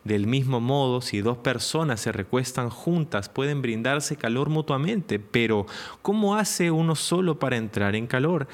Del 0.03 0.27
mismo 0.27 0.60
modo, 0.60 1.00
si 1.00 1.22
dos 1.22 1.38
personas 1.38 2.01
se 2.01 2.12
recuestan 2.12 2.70
juntas, 2.70 3.29
pueden 3.29 3.62
brindarse 3.62 4.17
calor 4.17 4.50
mutuamente, 4.50 5.20
pero 5.20 5.67
¿cómo 6.01 6.36
hace 6.36 6.70
uno 6.70 6.96
solo 6.96 7.39
para 7.39 7.55
entrar 7.55 7.96
en 7.96 8.08
calor? 8.08 8.50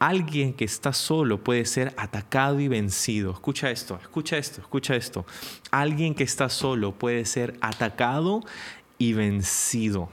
Alguien 0.00 0.54
que 0.54 0.64
está 0.64 0.94
solo 0.94 1.44
puede 1.44 1.66
ser 1.66 1.92
atacado 1.98 2.58
y 2.58 2.68
vencido. 2.68 3.32
Escucha 3.32 3.70
esto, 3.70 3.98
escucha 4.00 4.38
esto, 4.38 4.62
escucha 4.62 4.96
esto. 4.96 5.26
Alguien 5.70 6.14
que 6.14 6.24
está 6.24 6.48
solo 6.48 6.92
puede 6.92 7.26
ser 7.26 7.58
atacado 7.60 8.40
y 8.96 9.12
vencido. 9.12 10.08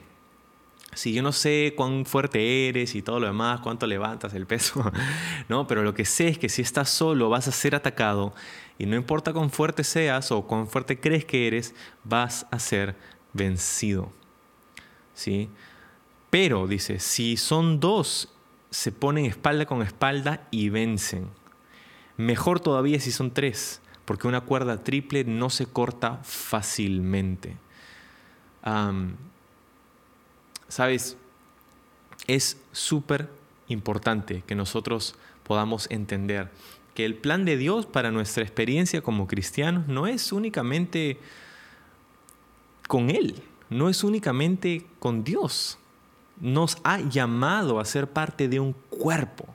Si 0.93 1.13
yo 1.13 1.23
no 1.23 1.31
sé 1.31 1.73
cuán 1.77 2.05
fuerte 2.05 2.67
eres 2.67 2.95
y 2.95 3.01
todo 3.01 3.21
lo 3.21 3.27
demás, 3.27 3.61
cuánto 3.61 3.87
levantas 3.87 4.33
el 4.33 4.45
peso, 4.45 4.91
no, 5.47 5.67
pero 5.67 5.83
lo 5.83 5.93
que 5.93 6.03
sé 6.03 6.27
es 6.27 6.37
que 6.37 6.49
si 6.49 6.61
estás 6.61 6.89
solo 6.89 7.29
vas 7.29 7.47
a 7.47 7.53
ser 7.53 7.73
atacado 7.73 8.33
y 8.77 8.87
no 8.87 8.97
importa 8.97 9.31
cuán 9.31 9.51
fuerte 9.51 9.85
seas 9.85 10.33
o 10.33 10.47
cuán 10.47 10.67
fuerte 10.67 10.99
crees 10.99 11.23
que 11.23 11.47
eres, 11.47 11.73
vas 12.03 12.45
a 12.51 12.59
ser 12.59 12.97
vencido. 13.31 14.11
¿Sí? 15.13 15.49
Pero 16.29 16.67
dice, 16.67 16.99
si 16.99 17.37
son 17.37 17.79
dos 17.79 18.33
se 18.69 18.91
ponen 18.91 19.25
espalda 19.25 19.65
con 19.65 19.81
espalda 19.81 20.47
y 20.51 20.69
vencen. 20.69 21.29
Mejor 22.17 22.59
todavía 22.59 22.99
si 22.99 23.11
son 23.11 23.31
tres, 23.31 23.81
porque 24.05 24.27
una 24.27 24.41
cuerda 24.41 24.83
triple 24.83 25.23
no 25.23 25.49
se 25.49 25.65
corta 25.65 26.19
fácilmente. 26.23 27.57
Sabes, 30.67 31.17
es 32.27 32.57
súper 32.71 33.29
importante 33.67 34.43
que 34.45 34.55
nosotros 34.55 35.15
podamos 35.43 35.89
entender 35.89 36.51
que 36.93 37.05
el 37.05 37.15
plan 37.15 37.45
de 37.45 37.57
Dios 37.57 37.85
para 37.85 38.11
nuestra 38.11 38.43
experiencia 38.43 39.01
como 39.01 39.27
cristianos 39.27 39.87
no 39.87 40.07
es 40.07 40.31
únicamente 40.31 41.19
con 42.87 43.09
Él, 43.09 43.41
no 43.69 43.87
es 43.87 44.03
únicamente 44.03 44.85
con 44.99 45.23
Dios. 45.23 45.77
Nos 46.39 46.77
ha 46.83 46.99
llamado 46.99 47.79
a 47.79 47.85
ser 47.85 48.07
parte 48.07 48.47
de 48.47 48.59
un 48.59 48.73
cuerpo. 48.73 49.45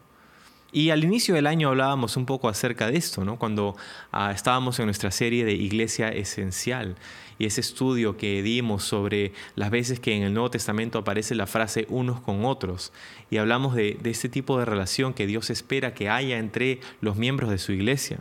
Y 0.72 0.88
al 0.88 1.04
inicio 1.04 1.34
del 1.34 1.46
año 1.46 1.68
hablábamos 1.68 2.16
un 2.16 2.24
poco 2.24 2.48
acerca 2.48 2.90
de 2.90 2.96
esto, 2.96 3.24
¿no? 3.26 3.38
cuando 3.38 3.76
ah, 4.10 4.32
estábamos 4.32 4.78
en 4.78 4.86
nuestra 4.86 5.10
serie 5.10 5.44
de 5.44 5.52
Iglesia 5.52 6.08
Esencial 6.08 6.96
y 7.38 7.44
ese 7.44 7.60
estudio 7.60 8.16
que 8.16 8.42
dimos 8.42 8.82
sobre 8.82 9.32
las 9.54 9.70
veces 9.70 10.00
que 10.00 10.16
en 10.16 10.22
el 10.22 10.32
Nuevo 10.32 10.50
Testamento 10.50 10.98
aparece 10.98 11.34
la 11.34 11.46
frase 11.46 11.86
unos 11.90 12.22
con 12.22 12.46
otros 12.46 12.90
y 13.30 13.36
hablamos 13.36 13.74
de, 13.74 13.98
de 14.00 14.10
este 14.10 14.30
tipo 14.30 14.58
de 14.58 14.64
relación 14.64 15.12
que 15.12 15.26
Dios 15.26 15.50
espera 15.50 15.92
que 15.92 16.08
haya 16.08 16.38
entre 16.38 16.80
los 17.02 17.16
miembros 17.16 17.50
de 17.50 17.58
su 17.58 17.72
iglesia. 17.72 18.20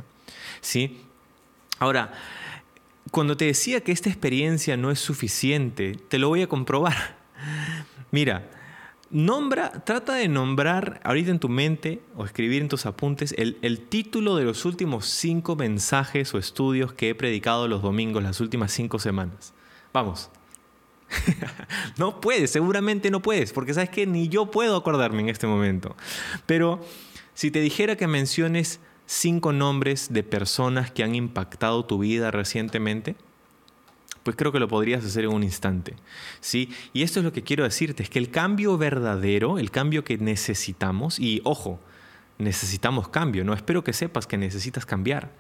¿sí? 0.60 1.00
Ahora, 1.80 2.12
cuando 3.12 3.38
te 3.38 3.46
decía 3.46 3.82
que 3.82 3.94
esta 3.94 4.10
experiencia 4.10 4.76
no 4.76 4.92
es 4.92 5.00
suficiente, 5.00 5.98
te 6.10 6.20
lo 6.20 6.28
voy 6.28 6.42
a 6.42 6.48
comprobar. 6.48 7.16
Mira, 8.12 8.50
trata 9.84 10.16
de 10.16 10.28
nombrar 10.28 11.02
ahorita 11.04 11.32
en 11.32 11.40
tu 11.40 11.50
mente 11.50 12.02
o 12.16 12.26
escribir 12.26 12.62
en 12.62 12.70
tus 12.70 12.86
apuntes 12.86 13.34
el, 13.38 13.80
título 13.80 14.36
de 14.36 14.46
los 14.46 14.66
últimos 14.66 15.06
cinco 15.06 15.56
mensajes 15.56 16.34
o 16.34 16.38
estudios 16.38 16.94
que 16.94 17.10
he 17.10 17.16
predicado 17.16 17.68
los 17.68 17.82
domingos 17.82 18.24
las 18.24 18.40
últimas 18.40 18.72
cinco 18.72 19.00
semanas. 19.00 19.54
Vamos. 19.94 20.30
no 21.98 22.22
puedes, 22.22 22.52
seguramente 22.52 23.12
no 23.12 23.22
puedes, 23.22 23.52
porque 23.52 23.74
sabes 23.74 23.90
que 23.90 24.08
ni 24.08 24.30
yo 24.30 24.50
puedo 24.50 24.78
acordarme 24.78 25.22
en 25.22 25.30
este 25.30 25.48
momento. 25.48 25.96
Pero 26.46 26.80
si 27.34 27.52
te 27.52 27.60
dijera 27.60 27.98
que 27.98 28.08
menciones 28.08 28.80
cinco 29.06 29.52
nombres 29.52 30.14
de 30.14 30.24
personas 30.24 30.90
que 30.90 31.04
han 31.04 31.16
impactado 31.16 31.84
tu 31.86 32.00
vida 32.00 32.32
recientemente, 32.32 33.16
pues 34.24 34.36
creo 34.36 34.52
que 34.52 34.60
lo 34.60 34.68
podrías 34.68 35.04
hacer 35.04 35.26
en 35.26 35.34
un 35.34 35.44
instante. 35.44 35.96
¿sí? 36.40 36.70
Y 36.94 37.04
esto 37.04 37.20
es 37.20 37.26
lo 37.26 37.34
que 37.34 37.44
quiero 37.44 37.64
decirte, 37.64 38.04
es 38.04 38.10
que 38.10 38.20
el 38.20 38.30
cambio 38.30 38.78
verdadero, 38.78 39.58
el 39.58 39.72
cambio 39.72 40.04
que 40.04 40.18
necesitamos, 40.18 41.20
y 41.20 41.42
ojo, 41.44 41.80
necesitamos 42.38 43.10
cambio, 43.10 43.44
no 43.44 43.54
espero 43.54 43.84
que 43.84 43.94
sepas 43.94 44.28
que 44.28 44.38
necesitas 44.38 44.86
cambiar. 44.86 45.32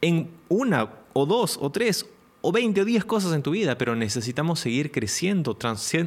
En 0.00 0.30
una 0.48 0.90
o 1.12 1.26
dos 1.26 1.58
o 1.60 1.70
tres 1.70 2.06
o 2.42 2.52
veinte 2.52 2.80
o 2.80 2.84
diez 2.84 3.04
cosas 3.04 3.34
en 3.34 3.42
tu 3.42 3.50
vida, 3.50 3.76
pero 3.76 3.94
necesitamos 3.96 4.60
seguir 4.60 4.90
creciendo, 4.90 5.56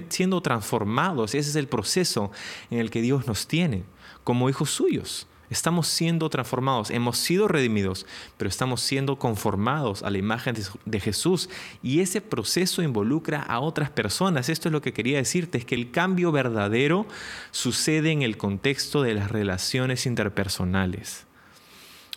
siendo 0.09 0.41
transformados. 0.41 1.35
Ese 1.35 1.49
es 1.51 1.55
el 1.55 1.67
proceso 1.67 2.31
en 2.71 2.79
el 2.79 2.89
que 2.89 3.01
Dios 3.01 3.27
nos 3.27 3.47
tiene 3.47 3.83
como 4.23 4.49
hijos 4.49 4.71
suyos. 4.71 5.27
Estamos 5.53 5.87
siendo 5.87 6.31
transformados, 6.31 6.89
hemos 6.89 7.19
sido 7.19 7.47
redimidos, 7.47 8.07
pero 8.37 8.49
estamos 8.49 8.81
siendo 8.81 9.19
conformados 9.19 10.01
a 10.01 10.09
la 10.09 10.17
imagen 10.17 10.55
de 10.83 10.99
Jesús. 10.99 11.47
Y 11.83 11.99
ese 11.99 12.21
proceso 12.21 12.81
involucra 12.81 13.43
a 13.43 13.59
otras 13.59 13.91
personas. 13.91 14.49
Esto 14.49 14.67
es 14.67 14.73
lo 14.73 14.81
que 14.81 14.93
quería 14.93 15.17
decirte, 15.17 15.59
es 15.59 15.65
que 15.65 15.75
el 15.75 15.91
cambio 15.91 16.31
verdadero 16.31 17.05
sucede 17.51 18.09
en 18.09 18.23
el 18.23 18.35
contexto 18.35 19.03
de 19.03 19.13
las 19.13 19.29
relaciones 19.29 20.07
interpersonales. 20.07 21.27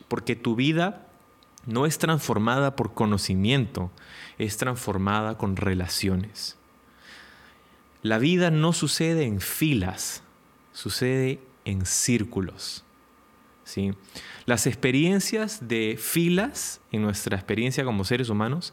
Porque 0.09 0.35
tu 0.35 0.57
vida 0.57 1.07
no 1.67 1.85
es 1.85 1.99
transformada 1.99 2.75
por 2.75 2.95
conocimiento, 2.95 3.91
es 4.39 4.57
transformada 4.57 5.37
con 5.37 5.57
relaciones. 5.57 6.57
La 8.01 8.17
vida 8.17 8.51
no 8.51 8.73
sucede 8.73 9.25
en 9.27 9.43
filas, 9.43 10.23
sucede 10.73 11.39
en 11.67 11.85
círculos. 11.85 12.86
¿Sí? 13.67 13.93
Las 14.47 14.67
experiencias 14.67 15.69
de 15.69 15.99
filas 16.01 16.81
en 16.93 17.03
nuestra 17.03 17.37
experiencia 17.37 17.85
como 17.85 18.05
seres 18.05 18.31
humanos 18.31 18.73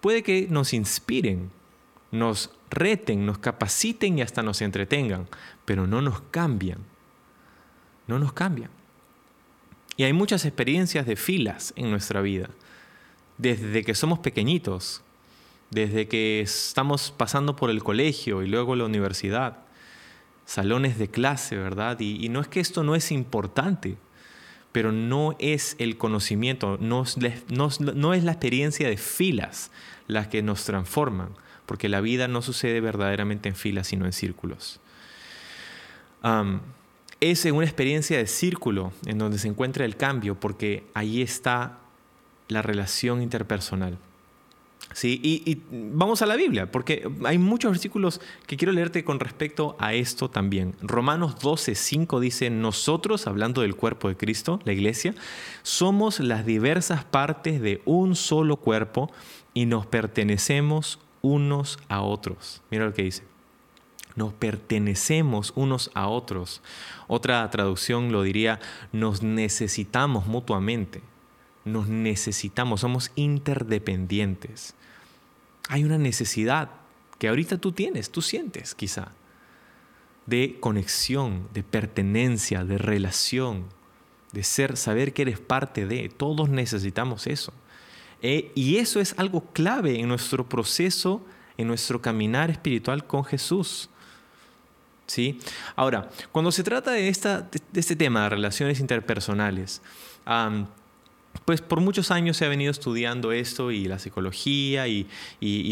puede 0.00 0.22
que 0.22 0.48
nos 0.50 0.74
inspiren, 0.74 1.50
nos 2.10 2.50
reten, 2.70 3.24
nos 3.24 3.38
capaciten 3.38 4.18
y 4.18 4.22
hasta 4.22 4.42
nos 4.42 4.60
entretengan, 4.60 5.28
pero 5.64 5.86
no 5.86 6.02
nos 6.02 6.20
cambian. 6.20 6.78
No 8.06 8.18
nos 8.18 8.34
cambian. 8.34 8.70
Y 9.96 10.02
hay 10.02 10.12
muchas 10.12 10.44
experiencias 10.44 11.06
de 11.06 11.16
filas 11.16 11.72
en 11.76 11.90
nuestra 11.90 12.20
vida, 12.20 12.50
desde 13.38 13.84
que 13.84 13.94
somos 13.94 14.18
pequeñitos, 14.18 15.02
desde 15.70 16.08
que 16.08 16.40
estamos 16.40 17.12
pasando 17.16 17.56
por 17.56 17.70
el 17.70 17.82
colegio 17.82 18.42
y 18.42 18.48
luego 18.48 18.76
la 18.76 18.84
universidad, 18.84 19.63
salones 20.44 20.98
de 20.98 21.08
clase, 21.08 21.56
¿verdad? 21.56 21.98
Y, 22.00 22.28
no 22.28 22.40
es 22.40 22.48
que 22.48 22.60
esto 22.60 22.82
no 22.82 22.94
es 22.94 23.10
importante, 23.10 23.96
pero 24.72 24.92
no 24.92 25.36
es 25.38 25.76
el 25.78 25.96
conocimiento, 25.96 26.78
no, 26.80 27.02
es 27.04 28.24
la 28.24 28.32
experiencia 28.32 28.88
de 28.88 28.96
filas 28.96 29.70
las 30.06 30.28
que 30.28 30.42
nos 30.42 30.64
transforman, 30.64 31.30
porque 31.66 31.88
la 31.88 32.00
vida 32.00 32.28
no 32.28 32.42
sucede 32.42 32.80
verdaderamente 32.80 33.48
en 33.48 33.56
filas, 33.56 33.86
sino 33.86 34.04
en 34.04 34.12
círculos. 34.12 34.80
es 37.20 37.46
en 37.46 37.54
una 37.54 37.64
experiencia 37.64 38.18
de 38.18 38.26
círculo 38.26 38.92
en 39.06 39.18
donde 39.18 39.38
se 39.38 39.48
encuentra 39.48 39.84
el 39.84 39.96
cambio, 39.96 40.38
porque 40.38 40.84
ahí 40.94 41.22
está 41.22 41.78
la 42.48 42.60
relación 42.60 43.22
interpersonal. 43.22 43.98
¿Sí? 44.92 45.20
Y, 45.22 45.62
vamos 45.70 46.22
a 46.22 46.26
la 46.26 46.36
Biblia, 46.36 46.70
porque 46.70 47.08
hay 47.24 47.38
muchos 47.38 47.72
versículos 47.72 48.20
que 48.46 48.56
quiero 48.56 48.72
leerte 48.72 49.04
con 49.04 49.20
respecto 49.20 49.76
a 49.78 49.94
esto 49.94 50.28
también. 50.30 50.74
Romanos 50.82 51.38
12, 51.40 51.74
5 51.74 52.20
dice, 52.20 52.50
nosotros, 52.50 53.26
hablando 53.26 53.62
del 53.62 53.76
cuerpo 53.76 54.08
de 54.08 54.16
Cristo, 54.16 54.60
la 54.64 54.72
iglesia, 54.72 55.14
somos 55.62 56.20
las 56.20 56.46
diversas 56.46 57.04
partes 57.04 57.60
de 57.60 57.82
un 57.84 58.16
solo 58.16 58.56
cuerpo 58.56 59.10
y 59.52 59.66
nos 59.66 59.86
pertenecemos 59.86 60.98
unos 61.22 61.78
a 61.88 62.02
otros. 62.02 62.62
Mira 62.70 62.84
lo 62.84 62.92
que 62.92 63.04
dice. 63.04 63.22
Nos 64.16 64.32
pertenecemos 64.32 65.52
unos 65.56 65.90
a 65.94 66.06
otros. 66.06 66.62
Otra 67.08 67.50
traducción 67.50 68.12
lo 68.12 68.22
diría, 68.22 68.60
nos 68.92 69.22
necesitamos 69.22 70.26
mutuamente 70.26 71.02
nos 71.64 71.88
necesitamos, 71.88 72.80
somos 72.80 73.10
interdependientes. 73.14 74.74
Hay 75.68 75.84
una 75.84 75.98
necesidad 75.98 76.70
que 77.18 77.28
ahorita 77.28 77.58
tú 77.58 77.72
tienes, 77.72 78.10
tú 78.10 78.22
sientes 78.22 78.74
quizá, 78.74 79.12
de 80.26 80.58
conexión, 80.60 81.48
de 81.52 81.62
pertenencia, 81.62 82.64
de 82.64 82.78
relación, 82.78 83.64
de 84.32 84.42
ser, 84.42 84.76
saber 84.76 85.12
que 85.12 85.22
eres 85.22 85.38
parte 85.38 85.86
de. 85.86 86.08
Todos 86.08 86.48
necesitamos 86.48 87.26
eso. 87.26 87.52
Eh, 88.22 88.52
y 88.54 88.76
eso 88.76 89.00
es 89.00 89.14
algo 89.18 89.42
clave 89.52 90.00
en 90.00 90.08
nuestro 90.08 90.48
proceso, 90.48 91.24
en 91.56 91.68
nuestro 91.68 92.00
caminar 92.00 92.50
espiritual 92.50 93.06
con 93.06 93.24
Jesús. 93.24 93.90
¿Sí? 95.06 95.38
Ahora, 95.76 96.08
cuando 96.32 96.50
se 96.50 96.62
trata 96.62 96.92
de, 96.92 97.08
esta, 97.08 97.42
de 97.42 97.80
este 97.80 97.94
tema 97.94 98.22
de 98.22 98.30
relaciones 98.30 98.80
interpersonales, 98.80 99.82
pues 101.44 101.60
por 101.60 101.80
muchos 101.80 102.10
años 102.10 102.36
se 102.36 102.44
ha 102.44 102.48
venido 102.48 102.70
estudiando 102.70 103.32
esto 103.32 103.70
y 103.70 103.84
la 103.86 103.98
psicología 103.98 104.86
y, 104.88 105.06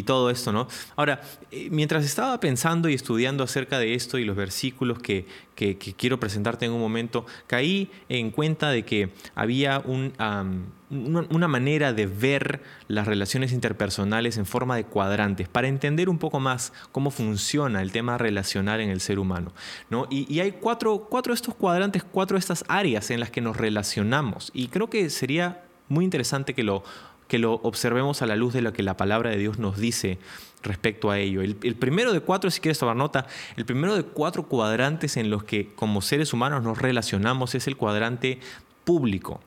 todo 0.05 0.31
esto, 0.31 0.53
¿no? 0.53 0.69
Ahora, 0.97 1.23
eh, 1.51 1.69
mientras 1.71 2.05
estaba 2.05 2.39
pensando 2.41 2.89
y 2.89 2.95
estudiando 2.95 3.45
acerca 3.45 3.79
de 3.79 3.95
esto 3.95 4.19
y 4.19 4.25
los 4.25 4.37
versículos 4.37 4.99
que, 4.99 5.27
quiero 5.55 6.19
presentarte 6.19 6.67
en 6.67 6.73
un 6.73 6.81
momento, 6.81 7.27
caí 7.47 7.91
en 8.09 8.31
cuenta 8.31 8.71
de 8.71 8.85
que 8.85 9.11
había 9.35 9.81
una, 9.81 11.49
manera 11.49 11.93
de 11.93 12.07
ver 12.07 12.63
las 12.89 13.07
relaciones 13.07 13.53
interpersonales 13.53 14.37
en 14.39 14.47
forma 14.47 14.77
de 14.77 14.85
cuadrantes 14.85 15.49
para 15.49 15.69
entender 15.69 16.09
un 16.09 16.19
poco 16.19 16.41
más 16.41 16.73
cómo 16.91 17.11
funciona 17.11 17.83
el 17.83 17.93
tema 17.93 18.19
relacional 18.19 18.81
en 18.81 18.91
el 18.91 19.01
ser 19.01 19.19
humano. 19.19 19.53
¿no? 19.91 20.07
Y, 20.11 20.41
hay 20.41 20.53
cuatro, 20.53 21.07
cuatro 21.09 21.33
de 21.33 21.37
estos 21.37 21.55
cuadrantes, 21.55 22.05
cuatro 22.05 22.37
de 22.37 22.41
estas 22.41 22.65
áreas 22.69 23.11
en 23.11 23.21
las 23.21 23.31
que 23.31 23.41
nos 23.41 23.57
relacionamos. 23.57 24.51
Y 24.55 24.69
creo 24.69 24.89
que 24.89 25.11
sería 25.11 25.65
muy 25.89 26.05
interesante 26.05 26.55
que 26.55 26.63
lo, 26.63 26.83
que 27.29 27.39
lo 27.39 27.55
observemos 27.55 28.23
a 28.23 28.27
la 28.27 28.37
luz 28.37 28.53
de 28.53 28.63
lo 28.63 28.73
que 28.73 28.83
la 28.83 28.97
palabra 28.97 29.31
de 29.31 29.39
Dios 29.39 29.59
nos 29.59 29.77
dice 29.79 30.19
respecto 30.63 31.11
a 31.11 31.19
ello. 31.19 31.43
El, 31.43 31.57
primero 31.57 32.13
de 32.13 32.21
cuatro, 32.21 32.51
si 32.51 32.61
quieres 32.61 32.79
tomar 32.79 32.97
nota, 32.97 33.27
el 33.57 33.65
primero 33.65 33.97
de 33.97 34.05
cuatro 34.05 34.47
cuadrantes 34.49 35.17
en 35.17 35.31
los 35.31 35.45
que 35.45 35.69
como 35.75 36.03
seres 36.03 36.33
humanos 36.33 36.63
nos 36.63 36.79
relacionamos 36.79 37.55
es 37.55 37.67
el 37.67 37.77
cuadrante 37.77 38.41
público. 38.85 39.41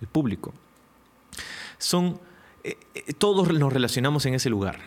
El 0.00 0.08
público. 0.08 0.54
Son, 1.78 2.20
eh, 2.64 2.76
eh, 2.94 3.12
todos 3.16 3.52
nos 3.52 3.72
relacionamos 3.72 4.26
en 4.26 4.34
ese 4.34 4.50
lugar, 4.50 4.78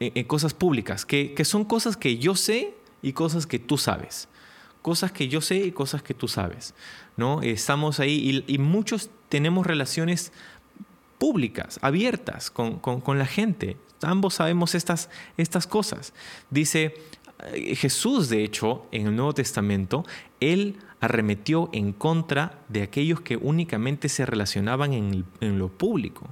en, 0.00 0.24
cosas 0.24 0.54
públicas, 0.54 1.04
que, 1.04 1.34
son 1.44 1.64
cosas 1.64 1.96
que 1.96 2.18
yo 2.18 2.34
sé 2.34 2.74
y 3.02 3.12
cosas 3.12 3.46
que 3.46 3.58
tú 3.58 3.78
sabes. 3.78 4.28
Cosas 4.82 5.12
que 5.12 5.28
yo 5.28 5.40
sé 5.40 5.56
y 5.56 5.72
cosas 5.72 6.02
que 6.02 6.14
tú 6.14 6.26
sabes. 6.26 6.74
¿no? 7.16 7.42
Estamos 7.42 8.00
ahí 8.00 8.44
y 8.46 8.58
muchos 8.58 9.10
tenemos 9.28 9.66
relaciones 9.66 10.32
públicas, 11.20 11.78
abiertas 11.82 12.50
con, 12.50 13.18
la 13.18 13.26
gente. 13.26 13.76
Ambos 14.02 14.34
sabemos 14.34 14.74
estas, 14.74 15.10
estas 15.36 15.66
cosas. 15.66 16.12
Dice 16.50 16.94
eh, 17.52 17.74
Jesús, 17.74 18.28
de 18.28 18.44
hecho, 18.44 18.86
en 18.92 19.06
el 19.06 19.16
Nuevo 19.16 19.34
Testamento, 19.34 20.04
él 20.40 20.76
arremetió 21.00 21.70
en 21.72 21.92
contra 21.92 22.58
de 22.68 22.82
aquellos 22.82 23.20
que 23.22 23.36
únicamente 23.36 24.08
se 24.08 24.26
relacionaban 24.26 24.92
en, 24.92 25.58
lo 25.58 25.68
público. 25.68 26.28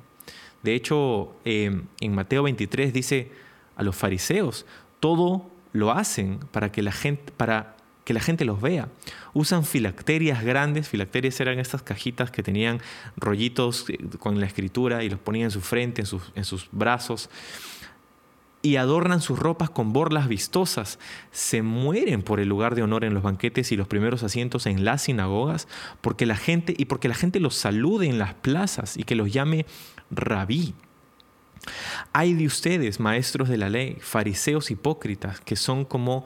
De 0.62 0.74
hecho, 0.74 1.34
em, 1.44 1.84
en 2.00 2.14
Mateo 2.14 2.42
23 2.42 2.92
dice 2.92 3.30
a 3.76 3.82
los 3.82 3.96
fariseos, 3.96 4.66
todo 5.00 5.50
lo 5.72 5.92
hacen 5.92 6.40
para 6.50 6.70
que 6.70 6.82
la 6.82 6.92
gente, 6.92 7.32
para 7.36 7.76
que 8.08 8.14
la 8.14 8.20
gente 8.20 8.46
los 8.46 8.62
vea. 8.62 8.88
Usan 9.34 9.66
filacterias 9.66 10.42
grandes, 10.42 10.88
filacterias 10.88 11.38
eran 11.40 11.58
estas 11.58 11.82
cajitas 11.82 12.30
que 12.30 12.42
tenían 12.42 12.80
rollitos 13.18 13.84
eh, 13.90 13.98
con 14.18 14.40
la 14.40 14.46
escritura 14.46 15.04
y 15.04 15.10
los 15.10 15.20
ponían 15.20 15.44
en 15.44 15.50
su 15.50 15.60
frente, 15.60 16.00
en 16.00 16.06
sus, 16.06 16.22
en 16.34 16.46
sus 16.46 16.70
brazos 16.72 17.28
y 18.62 18.76
adornan 18.76 19.20
sus 19.20 19.38
ropas 19.38 19.68
con 19.68 19.92
borlas 19.92 20.26
vistosas. 20.26 20.98
Se 21.32 21.60
mueren 21.60 22.22
por 22.22 22.40
el 22.40 22.48
lugar 22.48 22.74
de 22.74 22.82
honor 22.82 23.04
en 23.04 23.12
los 23.12 23.22
banquetes 23.22 23.72
y 23.72 23.76
los 23.76 23.88
primeros 23.88 24.22
asientos 24.22 24.64
en 24.64 24.86
las 24.86 25.02
sinagogas, 25.02 25.68
porque 26.00 26.24
la 26.24 26.36
gente 26.36 26.74
y 26.78 26.86
porque 26.86 27.08
la 27.08 27.14
gente 27.14 27.40
los 27.40 27.56
salude 27.56 28.06
en 28.06 28.18
las 28.18 28.32
plazas 28.32 28.96
y 28.96 29.02
que 29.02 29.16
los 29.16 29.30
llame 29.30 29.66
rabí. 30.10 30.72
Hay 32.14 32.32
de 32.32 32.46
ustedes, 32.46 33.00
maestros 33.00 33.50
de 33.50 33.58
la 33.58 33.68
ley, 33.68 33.98
fariseos 34.00 34.70
hipócritas, 34.70 35.42
que 35.42 35.56
son 35.56 35.84
como 35.84 36.24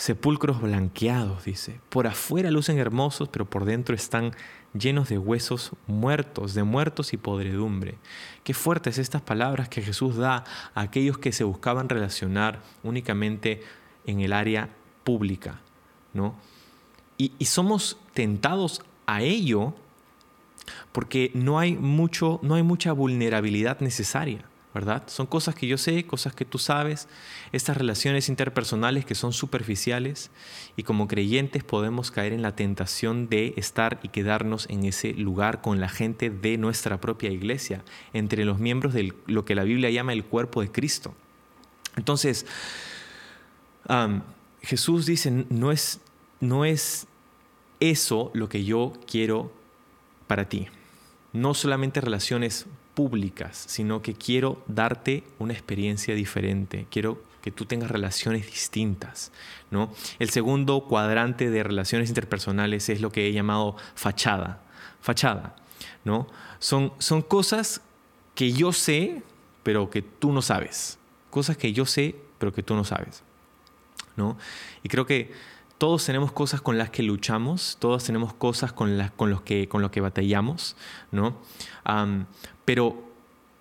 sepulcros 0.00 0.62
blanqueados, 0.62 1.44
dice. 1.44 1.78
Por 1.90 2.06
afuera 2.06 2.50
lucen 2.50 2.78
hermosos, 2.78 3.28
pero 3.28 3.44
por 3.44 3.66
dentro 3.66 3.94
están 3.94 4.32
llenos 4.72 5.10
de 5.10 5.18
huesos 5.18 5.72
muertos, 5.86 6.54
de 6.54 6.62
muertos 6.62 7.12
y 7.12 7.18
podredumbre. 7.18 7.98
Qué 8.42 8.54
fuertes 8.54 8.96
estas 8.96 9.20
palabras 9.20 9.68
que 9.68 9.82
Jesús 9.82 10.16
da 10.16 10.44
a 10.74 10.80
aquellos 10.80 11.18
que 11.18 11.32
se 11.32 11.44
buscaban 11.44 11.90
relacionar 11.90 12.62
únicamente 12.82 13.62
en 14.06 14.20
el 14.20 14.32
área 14.32 14.70
pública, 15.04 15.60
¿no? 16.14 16.34
Y, 17.18 17.44
somos 17.44 17.98
tentados 18.14 18.82
a 19.04 19.20
ello 19.20 19.74
porque 20.92 21.30
no 21.34 21.58
hay 21.58 21.76
mucho, 21.76 22.40
no 22.42 22.54
hay 22.54 22.62
mucha 22.62 22.92
vulnerabilidad 22.92 23.80
necesaria. 23.80 24.46
¿Verdad? 24.72 25.02
Son 25.08 25.26
cosas 25.26 25.54
que 25.54 25.66
yo 25.66 25.76
sé, 25.76 26.06
cosas 26.06 26.34
que 26.34 26.44
tú 26.44 26.58
sabes, 26.58 27.08
estas 27.50 27.76
relaciones 27.76 28.28
interpersonales 28.28 29.04
que 29.04 29.14
son 29.16 29.32
superficiales 29.32 30.30
y 30.76 30.84
como 30.84 31.08
creyentes 31.08 31.64
podemos 31.64 32.10
caer 32.10 32.32
en 32.32 32.42
la 32.42 32.54
tentación 32.54 33.28
de 33.28 33.54
estar 33.56 33.98
y 34.02 34.08
quedarnos 34.08 34.68
en 34.70 34.84
ese 34.84 35.12
lugar 35.14 35.60
con 35.60 35.80
la 35.80 35.88
gente 35.88 36.30
de 36.30 36.56
nuestra 36.56 37.00
propia 37.00 37.30
iglesia, 37.30 37.82
entre 38.12 38.44
los 38.44 38.60
miembros 38.60 38.94
de 38.94 39.12
lo 39.26 39.44
que 39.44 39.56
la 39.56 39.64
Biblia 39.64 39.90
llama 39.90 40.12
el 40.12 40.24
cuerpo 40.24 40.62
de 40.62 40.70
Cristo. 40.70 41.14
Entonces, 41.96 42.46
Jesús 44.62 45.06
dice, 45.06 45.46
no 45.48 45.72
es, 45.72 46.00
no 46.38 46.64
es 46.64 47.08
eso 47.80 48.30
lo 48.34 48.48
que 48.48 48.64
yo 48.64 48.92
quiero 49.06 49.52
para 50.28 50.48
ti. 50.48 50.68
No 51.32 51.54
solamente 51.54 52.00
relaciones 52.00 52.66
públicas, 52.94 53.64
sino 53.68 54.02
que 54.02 54.14
quiero 54.14 54.62
darte 54.66 55.24
una 55.38 55.52
experiencia 55.52 56.14
diferente, 56.14 56.86
quiero 56.90 57.22
que 57.40 57.50
tú 57.50 57.64
tengas 57.64 57.90
relaciones 57.90 58.46
distintas, 58.46 59.32
¿no? 59.70 59.92
El 60.18 60.30
segundo 60.30 60.84
cuadrante 60.84 61.50
de 61.50 61.62
relaciones 61.62 62.08
interpersonales 62.08 62.88
es 62.88 63.00
lo 63.00 63.10
que 63.10 63.26
he 63.26 63.32
llamado 63.32 63.76
fachada, 63.94 64.62
fachada, 65.00 65.56
¿no? 66.04 66.26
Son, 66.58 66.92
son 66.98 67.22
cosas 67.22 67.80
que 68.34 68.52
yo 68.52 68.72
sé, 68.72 69.22
pero 69.62 69.90
que 69.90 70.02
tú 70.02 70.32
no 70.32 70.42
sabes, 70.42 70.98
cosas 71.30 71.56
que 71.56 71.72
yo 71.72 71.86
sé, 71.86 72.16
pero 72.38 72.52
que 72.52 72.62
tú 72.62 72.74
no 72.74 72.84
sabes, 72.84 73.22
¿no? 74.16 74.36
Y 74.82 74.88
creo 74.88 75.06
que 75.06 75.32
todos 75.80 76.04
tenemos 76.04 76.30
cosas 76.30 76.60
con 76.60 76.76
las 76.76 76.90
que 76.90 77.02
luchamos, 77.02 77.78
todos 77.80 78.04
tenemos 78.04 78.34
cosas 78.34 78.70
con, 78.70 78.98
las, 78.98 79.12
con, 79.12 79.30
los, 79.30 79.40
que, 79.40 79.66
con 79.66 79.88
que 79.88 80.02
batallamos, 80.02 80.76
¿no? 81.10 81.38
pero 82.66 83.02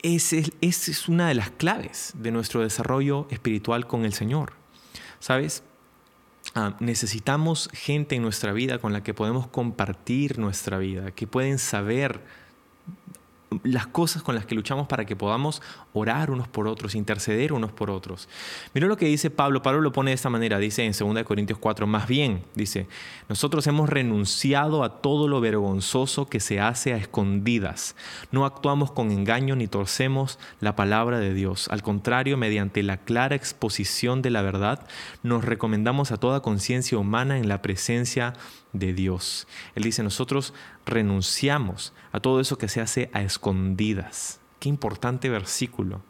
esa 0.01 0.35
es, 0.35 0.51
es 0.59 1.07
una 1.07 1.29
de 1.29 1.35
las 1.35 1.49
claves 1.51 2.11
de 2.17 2.31
nuestro 2.31 2.59
desarrollo 2.59 3.25
espiritual 3.29 3.87
con 3.87 4.03
el 4.03 4.11
Señor, 4.11 4.51
¿sabes? 5.21 5.63
necesitamos 6.81 7.69
gente 7.71 8.17
en 8.17 8.21
nuestra 8.21 8.51
vida 8.51 8.79
con 8.79 8.91
la 8.91 9.01
que 9.01 9.13
podemos 9.13 9.47
compartir 9.47 10.39
nuestra 10.39 10.77
vida, 10.77 11.11
que 11.11 11.25
pueden 11.25 11.57
saber 11.57 12.19
las 13.63 13.87
cosas 13.87 14.21
con 14.21 14.35
las 14.35 14.45
que 14.45 14.55
luchamos 14.55 14.87
para 14.87 15.05
que 15.05 15.15
podamos 15.15 15.61
orar 15.93 16.31
unos 16.31 16.47
por 16.47 16.67
otros, 16.67 16.95
interceder 16.95 17.51
unos 17.53 17.71
por 17.71 17.89
otros. 17.89 18.29
Mira 18.73 18.87
lo 18.87 18.97
que 18.97 19.05
dice 19.05 19.29
Pablo, 19.29 19.61
Pablo 19.61 19.81
lo 19.81 19.91
pone 19.91 20.11
de 20.11 20.15
esta 20.15 20.29
manera, 20.29 20.59
dice 20.59 20.85
en 20.85 20.93
2 20.93 21.23
Corintios 21.23 21.59
4, 21.59 21.87
más 21.87 22.07
bien, 22.07 22.43
dice, 22.55 22.87
nosotros 23.27 23.65
hemos 23.67 23.89
renunciado 23.89 24.83
a 24.83 25.01
todo 25.01 25.27
lo 25.27 25.41
vergonzoso 25.41 26.27
que 26.27 26.39
se 26.39 26.59
hace 26.59 26.93
a 26.93 26.97
escondidas, 26.97 27.95
no 28.31 28.45
actuamos 28.45 28.91
con 28.91 29.11
engaño 29.11 29.55
ni 29.55 29.67
torcemos 29.67 30.37
la 30.59 30.75
palabra 30.75 31.19
de 31.19 31.33
Dios, 31.33 31.67
al 31.69 31.81
contrario, 31.81 32.37
mediante 32.37 32.83
la 32.83 32.97
clara 32.97 33.35
exposición 33.35 34.21
de 34.21 34.29
la 34.29 34.41
verdad, 34.41 34.85
nos 35.23 35.43
recomendamos 35.43 36.11
a 36.11 36.17
toda 36.17 36.41
conciencia 36.41 36.97
humana 36.97 37.37
en 37.37 37.49
la 37.49 37.61
presencia 37.61 38.33
de 38.73 38.93
Dios. 38.93 39.47
Él 39.75 39.83
dice, 39.83 40.03
nosotros 40.03 40.53
renunciamos 40.89 41.93
a 42.11 42.19
todo 42.19 42.39
eso 42.39 42.57
que 42.57 42.67
se 42.67 42.81
hace 42.81 43.09
a 43.13 43.21
escondidas. 43.21 44.39
Qué 44.59 44.69
importante 44.69 45.29
versículo. 45.29 46.01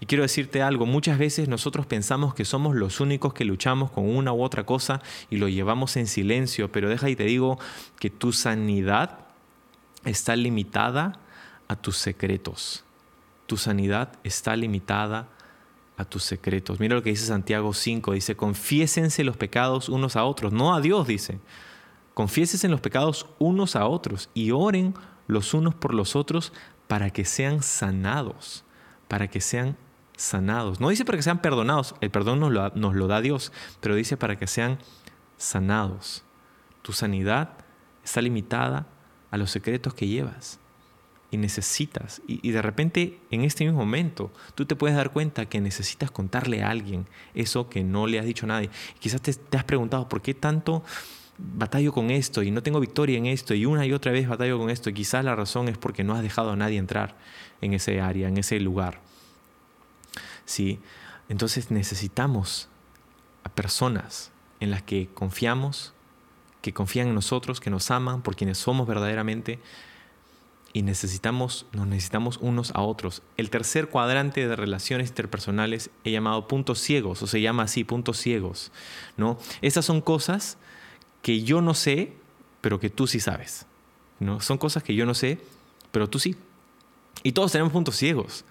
Y 0.00 0.06
quiero 0.06 0.22
decirte 0.22 0.62
algo, 0.62 0.86
muchas 0.86 1.18
veces 1.18 1.48
nosotros 1.48 1.86
pensamos 1.86 2.34
que 2.34 2.44
somos 2.44 2.76
los 2.76 3.00
únicos 3.00 3.34
que 3.34 3.44
luchamos 3.44 3.90
con 3.90 4.08
una 4.08 4.32
u 4.32 4.42
otra 4.42 4.64
cosa 4.64 5.02
y 5.28 5.36
lo 5.36 5.48
llevamos 5.48 5.96
en 5.96 6.06
silencio, 6.06 6.70
pero 6.70 6.88
deja 6.88 7.10
y 7.10 7.16
te 7.16 7.24
digo 7.24 7.58
que 7.98 8.10
tu 8.10 8.32
sanidad 8.32 9.18
está 10.04 10.36
limitada 10.36 11.18
a 11.66 11.76
tus 11.76 11.96
secretos. 11.96 12.84
Tu 13.46 13.56
sanidad 13.56 14.12
está 14.22 14.54
limitada 14.54 15.28
a 15.96 16.04
tus 16.04 16.22
secretos. 16.22 16.78
Mira 16.78 16.94
lo 16.94 17.02
que 17.02 17.10
dice 17.10 17.26
Santiago 17.26 17.74
5, 17.74 18.12
dice, 18.12 18.36
confiésense 18.36 19.24
los 19.24 19.36
pecados 19.36 19.88
unos 19.88 20.14
a 20.14 20.24
otros, 20.24 20.52
no 20.52 20.74
a 20.74 20.80
Dios, 20.80 21.08
dice. 21.08 21.40
Confiésense 22.18 22.66
en 22.66 22.72
los 22.72 22.80
pecados 22.80 23.26
unos 23.38 23.76
a 23.76 23.86
otros 23.86 24.28
y 24.34 24.50
oren 24.50 24.92
los 25.28 25.54
unos 25.54 25.76
por 25.76 25.94
los 25.94 26.16
otros 26.16 26.52
para 26.88 27.10
que 27.10 27.24
sean 27.24 27.62
sanados, 27.62 28.64
para 29.06 29.28
que 29.28 29.40
sean 29.40 29.76
sanados. 30.16 30.80
No 30.80 30.88
dice 30.88 31.04
para 31.04 31.16
que 31.16 31.22
sean 31.22 31.40
perdonados, 31.40 31.94
el 32.00 32.10
perdón 32.10 32.40
nos 32.40 32.50
lo, 32.96 33.06
da 33.06 33.20
Dios, 33.20 33.52
pero 33.80 33.94
dice 33.94 34.16
para 34.16 34.36
que 34.36 34.48
sean 34.48 34.80
sanados. 35.36 36.24
Tu 36.82 36.92
sanidad 36.92 37.50
está 38.02 38.20
limitada 38.20 38.88
a 39.30 39.36
los 39.36 39.52
secretos 39.52 39.94
que 39.94 40.08
llevas 40.08 40.58
y 41.30 41.36
necesitas. 41.36 42.20
Y, 42.26 42.50
de 42.50 42.62
repente, 42.62 43.20
en 43.30 43.44
este 43.44 43.62
mismo 43.62 43.78
momento, 43.78 44.32
tú 44.56 44.66
te 44.66 44.74
puedes 44.74 44.96
dar 44.96 45.12
cuenta 45.12 45.46
que 45.46 45.60
necesitas 45.60 46.10
contarle 46.10 46.64
a 46.64 46.70
alguien 46.70 47.06
eso 47.34 47.68
que 47.68 47.84
no 47.84 48.08
le 48.08 48.18
has 48.18 48.26
dicho 48.26 48.46
a 48.46 48.48
nadie. 48.48 48.70
Quizás 48.98 49.22
te 49.22 49.56
has 49.56 49.64
preguntado, 49.64 50.08
¿por 50.08 50.20
qué 50.20 50.34
tanto 50.34 50.82
batallo 51.38 51.92
con 51.92 52.10
esto 52.10 52.42
y 52.42 52.50
no 52.50 52.62
tengo 52.62 52.80
victoria 52.80 53.16
en 53.16 53.26
esto 53.26 53.54
y 53.54 53.64
una 53.64 53.86
y 53.86 53.92
otra 53.92 54.12
vez 54.12 54.28
batallo 54.28 54.58
con 54.58 54.70
esto. 54.70 54.90
Y 54.90 54.94
quizás 54.94 55.24
la 55.24 55.34
razón 55.34 55.68
es 55.68 55.78
porque 55.78 56.04
no 56.04 56.14
has 56.14 56.22
dejado 56.22 56.50
a 56.50 56.56
nadie 56.56 56.78
entrar 56.78 57.16
en 57.60 57.72
ese 57.72 58.00
área, 58.00 58.28
en 58.28 58.36
ese 58.36 58.58
lugar. 58.60 59.00
¿Sí? 60.44 60.80
Entonces 61.28 61.70
necesitamos 61.70 62.68
a 63.44 63.48
personas 63.50 64.32
en 64.60 64.70
las 64.70 64.82
que 64.82 65.08
confiamos, 65.14 65.94
que 66.62 66.72
confían 66.72 67.08
en 67.08 67.14
nosotros, 67.14 67.60
que 67.60 67.70
nos 67.70 67.90
aman 67.90 68.22
por 68.22 68.34
quienes 68.34 68.58
somos 68.58 68.88
verdaderamente 68.88 69.60
y 70.72 70.82
necesitamos, 70.82 71.66
nos 71.72 71.86
necesitamos 71.86 72.38
unos 72.38 72.72
a 72.72 72.82
otros. 72.82 73.22
El 73.36 73.50
tercer 73.50 73.88
cuadrante 73.88 74.46
de 74.46 74.56
relaciones 74.56 75.08
interpersonales 75.08 75.90
he 76.04 76.10
llamado 76.10 76.48
puntos 76.48 76.80
ciegos, 76.80 77.22
o 77.22 77.26
se 77.26 77.40
llama 77.40 77.64
así, 77.64 77.84
puntos 77.84 78.18
ciegos. 78.18 78.72
¿no? 79.16 79.38
Esas 79.62 79.84
son 79.84 80.00
cosas 80.00 80.58
que 81.22 81.42
yo 81.42 81.60
no 81.60 81.74
sé, 81.74 82.12
pero 82.60 82.80
que 82.80 82.90
tú 82.90 83.06
sí 83.06 83.20
sabes. 83.20 83.66
¿no? 84.20 84.40
Son 84.40 84.58
cosas 84.58 84.82
que 84.82 84.94
yo 84.94 85.06
no 85.06 85.14
sé, 85.14 85.38
pero 85.90 86.08
tú 86.08 86.18
sí. 86.18 86.36
Y 87.22 87.32
todos 87.32 87.52
tenemos 87.52 87.72
puntos 87.72 87.96
ciegos. 87.96 88.44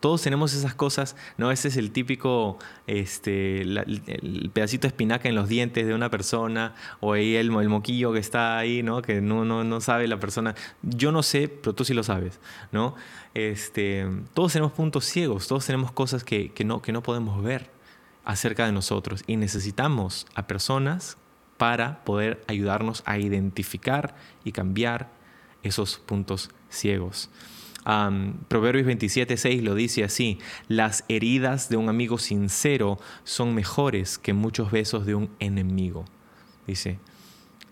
Todos 0.00 0.20
tenemos 0.20 0.52
esas 0.52 0.74
cosas, 0.74 1.16
¿no? 1.38 1.50
Ese 1.50 1.68
es 1.68 1.78
el 1.78 1.90
típico, 1.90 2.58
este, 2.86 3.62
el, 3.62 4.50
pedacito 4.52 4.82
de 4.82 4.88
espinaca 4.88 5.30
en 5.30 5.34
los 5.34 5.48
dientes 5.48 5.86
de 5.86 5.94
una 5.94 6.10
persona, 6.10 6.74
o 7.00 7.14
ahí 7.14 7.36
el, 7.36 7.50
el 7.56 7.68
moquillo 7.70 8.12
que 8.12 8.18
está 8.18 8.58
ahí, 8.58 8.82
¿no? 8.82 9.00
Que 9.00 9.22
no, 9.22 9.46
no, 9.46 9.64
no, 9.64 9.80
sabe 9.80 10.06
la 10.06 10.20
persona. 10.20 10.54
Yo 10.82 11.10
no 11.10 11.22
sé, 11.22 11.48
pero 11.48 11.74
tú 11.74 11.86
sí 11.86 11.94
lo 11.94 12.02
sabes, 12.02 12.38
¿no? 12.70 12.94
Este, 13.32 14.06
todos 14.34 14.52
tenemos 14.52 14.72
puntos 14.72 15.06
ciegos, 15.06 15.48
todos 15.48 15.64
tenemos 15.64 15.90
cosas 15.90 16.22
que, 16.22 16.52
que, 16.52 16.64
no, 16.64 16.82
que 16.82 16.92
no 16.92 17.02
podemos 17.02 17.42
ver 17.42 17.70
acerca 18.26 18.66
de 18.66 18.72
nosotros 18.72 19.24
y 19.26 19.36
necesitamos 19.36 20.26
a 20.34 20.46
personas 20.46 21.16
para 21.64 22.04
poder 22.04 22.44
ayudarnos 22.46 23.02
a 23.06 23.18
identificar 23.18 24.14
y 24.44 24.52
cambiar 24.52 25.08
esos 25.62 25.96
puntos 25.96 26.50
ciegos. 26.68 27.30
Proverbios 28.48 28.84
27, 28.84 29.38
6 29.38 29.62
lo 29.62 29.74
dice 29.74 30.04
así, 30.04 30.38
las 30.68 31.06
heridas 31.08 31.70
de 31.70 31.78
un 31.78 31.88
amigo 31.88 32.18
sincero 32.18 32.98
son 33.22 33.54
mejores 33.54 34.18
que 34.18 34.34
muchos 34.34 34.72
besos 34.72 35.06
de 35.06 35.14
un 35.14 35.30
enemigo. 35.38 36.04
Dice, 36.66 36.98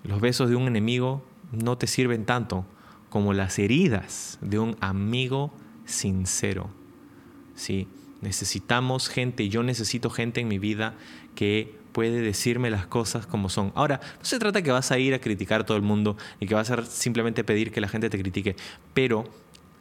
los 0.04 0.22
besos 0.22 0.48
de 0.48 0.56
un 0.56 0.68
enemigo 0.68 1.22
no 1.50 1.76
te 1.76 1.86
sirven 1.86 2.24
tanto 2.24 2.64
como 3.10 3.34
las 3.34 3.58
heridas 3.58 4.38
de 4.40 4.58
un 4.58 4.78
amigo 4.80 5.52
sincero. 5.84 6.70
Sí, 7.54 7.88
necesitamos 8.22 9.10
gente, 9.10 9.50
yo 9.50 9.62
necesito 9.62 10.08
gente 10.08 10.40
en 10.40 10.48
mi 10.48 10.58
vida 10.58 10.94
que 11.34 11.81
puede 11.92 12.20
decirme 12.20 12.70
las 12.70 12.86
cosas 12.86 13.26
como 13.26 13.48
son. 13.48 13.72
Ahora, 13.74 14.00
no 14.18 14.24
se 14.24 14.38
trata 14.38 14.62
que 14.62 14.72
vas 14.72 14.90
a 14.90 14.98
ir 14.98 15.14
a 15.14 15.20
criticar 15.20 15.60
a 15.62 15.66
todo 15.66 15.76
el 15.76 15.82
mundo 15.82 16.16
y 16.40 16.46
que 16.46 16.54
vas 16.54 16.70
a 16.70 16.84
simplemente 16.84 17.44
pedir 17.44 17.70
que 17.70 17.80
la 17.80 17.88
gente 17.88 18.10
te 18.10 18.18
critique, 18.18 18.56
pero 18.94 19.24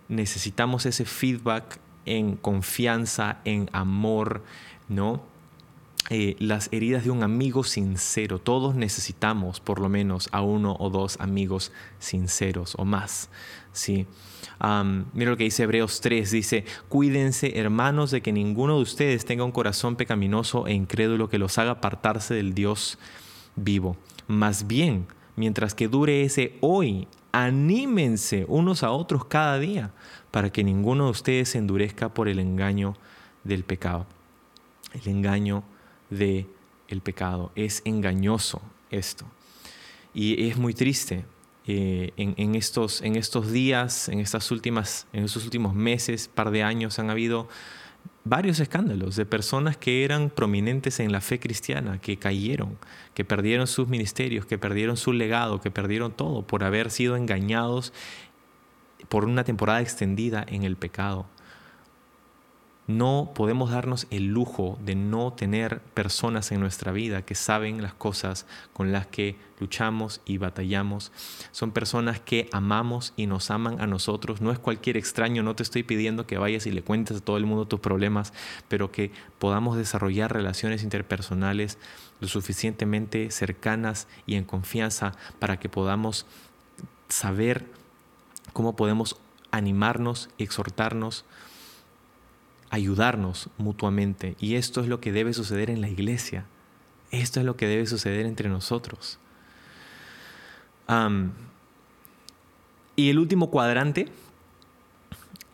necesitamos 0.10 0.86
ese 0.86 1.06
feedback 1.06 1.80
en 2.06 2.36
confianza, 2.36 3.38
en 3.46 3.70
amor, 3.72 4.44
¿no? 4.90 5.31
Eh, 6.14 6.36
las 6.40 6.68
heridas 6.74 7.06
de 7.06 7.10
un 7.10 7.24
amigo 7.24 7.64
sincero. 7.64 8.38
Todos 8.38 8.76
necesitamos 8.76 9.62
por 9.62 9.80
lo 9.80 9.88
menos 9.88 10.28
a 10.34 10.42
uno 10.42 10.76
o 10.78 10.90
dos 10.90 11.18
amigos 11.22 11.72
sinceros 12.00 12.76
o 12.78 12.84
más. 12.84 13.30
¿sí? 13.72 14.08
mira 15.14 15.32
lo 15.32 15.38
que 15.38 15.46
dice 15.46 15.64
Hebreos 15.64 16.02
3, 16.02 16.30
dice, 16.30 16.66
cuídense 16.90 17.58
hermanos 17.58 18.12
de 18.12 18.22
que 18.22 18.34
ninguno 18.34 18.76
de 18.76 18.82
ustedes 18.82 19.24
tenga 19.24 19.46
un 19.46 19.54
corazón 19.54 19.96
pecaminoso 19.96 20.68
e 20.68 20.74
incrédulo 20.74 21.30
que 21.30 21.38
los 21.38 21.58
haga 21.58 21.72
apartarse 21.72 22.34
del 22.34 22.54
Dios 22.54 23.00
vivo. 23.56 23.96
Más 24.28 24.68
bien, 24.68 25.08
mientras 25.38 25.74
que 25.74 25.88
dure 25.88 26.24
ese 26.24 26.58
hoy, 26.60 27.08
anímense 27.32 28.44
unos 28.50 28.84
a 28.84 28.92
otros 28.92 29.24
cada 29.24 29.58
día 29.60 29.94
para 30.30 30.50
que 30.50 30.66
ninguno 30.66 31.06
de 31.06 31.12
ustedes 31.12 31.48
se 31.48 31.58
endurezca 31.58 32.14
por 32.14 32.28
el 32.28 32.40
engaño 32.40 32.98
del 33.46 33.64
pecado. 33.64 34.08
El 34.94 35.08
engaño 35.08 35.64
del 36.12 36.48
el 36.90 37.02
pecado. 37.02 37.52
Es 37.56 37.82
engañoso 37.86 38.62
esto. 38.92 39.26
Y 40.14 40.48
es 40.48 40.58
muy 40.58 40.76
triste. 40.76 41.26
Eh, 41.68 42.12
en, 42.18 42.56
estos, 42.56 43.02
en 43.02 43.16
estos 43.16 43.52
días, 43.52 44.10
en, 44.10 44.20
estas 44.20 44.52
últimas, 44.52 45.08
en 45.14 45.24
estos 45.26 45.44
últimos 45.46 45.74
meses, 45.74 46.28
par 46.28 46.52
de 46.52 46.64
años, 46.64 47.00
han 47.00 47.10
habido 47.10 47.48
varios 48.24 48.60
escándalos 48.60 49.16
de 49.16 49.26
personas 49.26 49.78
que 49.78 50.04
eran 50.04 50.30
prominentes 50.30 51.00
en 51.00 51.12
la 51.12 51.22
fe 51.22 51.40
cristiana, 51.40 52.00
que 52.00 52.18
cayeron, 52.18 52.78
que 53.14 53.26
perdieron 53.26 53.68
sus 53.68 53.88
ministerios, 53.88 54.46
que 54.46 54.58
perdieron 54.58 54.98
su 54.98 55.14
legado, 55.14 55.62
que 55.62 55.72
perdieron 55.72 56.12
todo 56.12 56.46
por 56.46 56.64
haber 56.64 56.92
sido 56.92 57.16
engañados 57.16 57.94
por 59.10 59.26
una 59.26 59.44
temporada 59.44 59.82
extendida 59.82 60.46
en 60.48 60.64
el 60.64 60.76
pecado. 60.76 61.26
No 62.92 63.32
podemos 63.34 63.72
darnos 63.72 64.06
el 64.10 64.28
lujo 64.28 64.78
de 64.84 64.96
no 64.96 65.32
tener 65.32 65.80
personas 65.80 66.52
en 66.52 66.60
nuestra 66.60 66.92
vida 66.92 67.22
que 67.22 67.36
saben 67.36 67.82
las 67.82 67.94
cosas 67.94 68.46
con 68.74 68.92
las 68.92 69.08
que 69.08 69.38
luchamos 69.62 70.20
y 70.26 70.38
batallamos. 70.38 71.14
Son 71.52 71.72
personas 71.72 72.20
que 72.20 72.50
amamos 72.52 73.14
y 73.16 73.28
nos 73.28 73.50
aman 73.50 73.80
a 73.80 73.88
nosotros. 73.88 74.42
No 74.42 74.52
es 74.52 74.60
cualquier 74.60 74.98
extraño, 74.98 75.42
no 75.42 75.56
te 75.56 75.64
estoy 75.64 75.84
pidiendo 75.84 76.28
que 76.28 76.38
vayas 76.38 76.66
y 76.66 76.72
le 76.72 76.84
cuentes 76.84 77.18
a 77.18 77.22
todo 77.22 77.38
el 77.38 77.46
mundo 77.46 77.66
tus 77.66 77.80
problemas, 77.80 78.34
pero 78.68 78.92
que 78.92 79.12
podamos 79.40 79.78
desarrollar 79.78 80.34
relaciones 80.34 80.84
interpersonales 80.84 81.78
lo 82.20 82.28
suficientemente 82.28 83.32
cercanas 83.32 84.08
y 84.26 84.36
en 84.36 84.44
confianza 84.44 85.14
para 85.40 85.60
que 85.60 85.70
podamos 85.70 86.26
saber 87.08 87.66
cómo 88.52 88.76
podemos 88.76 89.18
animarnos, 89.52 90.30
exhortarnos, 90.38 91.26
ayudarnos 92.72 93.50
mutuamente. 93.58 94.36
Y 94.40 94.56
esto 94.56 94.82
es 94.82 94.88
lo 94.88 95.00
que 95.00 95.12
debe 95.12 95.34
suceder 95.34 95.70
en 95.70 95.82
la 95.82 95.90
iglesia. 95.90 96.46
Esto 97.12 97.42
es 97.42 97.46
lo 97.46 97.58
que 97.58 97.68
debe 97.68 97.86
suceder 97.86 98.26
entre 98.26 98.50
nosotros. 98.50 99.20
y 102.96 103.10
el 103.10 103.20
último 103.20 103.50
cuadrante 103.50 104.10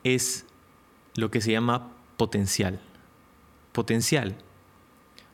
es 0.03 0.45
lo 1.15 1.29
que 1.29 1.41
se 1.41 1.51
llama 1.51 1.91
potencial. 2.17 2.79
Potencial 3.71 4.37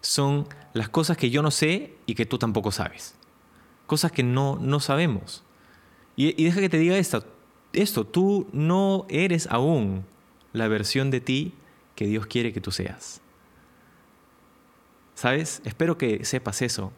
son 0.01 0.47
las 0.73 0.89
cosas 0.89 1.15
que 1.15 1.29
yo 1.29 1.41
no 1.41 1.51
sé 1.51 1.95
y 2.05 2.15
que 2.15 2.25
tú 2.25 2.37
tampoco 2.37 2.71
sabes. 2.71 3.15
Cosas 3.87 4.11
que 4.11 4.23
no, 4.23 4.57
no 4.59 4.79
sabemos. 4.79 5.43
Y, 6.15 6.43
deja 6.43 6.59
que 6.59 6.69
te 6.69 6.77
diga 6.77 6.97
esto, 6.97 8.05
tú 8.05 8.47
no 8.51 9.05
eres 9.09 9.47
aún 9.47 10.05
la 10.51 10.67
versión 10.67 11.09
de 11.09 11.21
ti 11.21 11.53
que 11.95 12.05
Dios 12.05 12.25
quiere 12.25 12.53
que 12.53 12.61
tú 12.61 12.71
seas. 12.71 13.21
¿Sabes? 15.15 15.61
Espero 15.63 15.97
que 15.97 16.25
sepas 16.25 16.61
eso. 16.61 16.91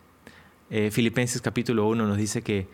Eh, 0.70 0.90
Filipenses 0.92 1.42
capítulo 1.42 1.88
1 1.88 2.08
nos 2.08 2.18
dice 2.18 2.42
que, 2.42 2.68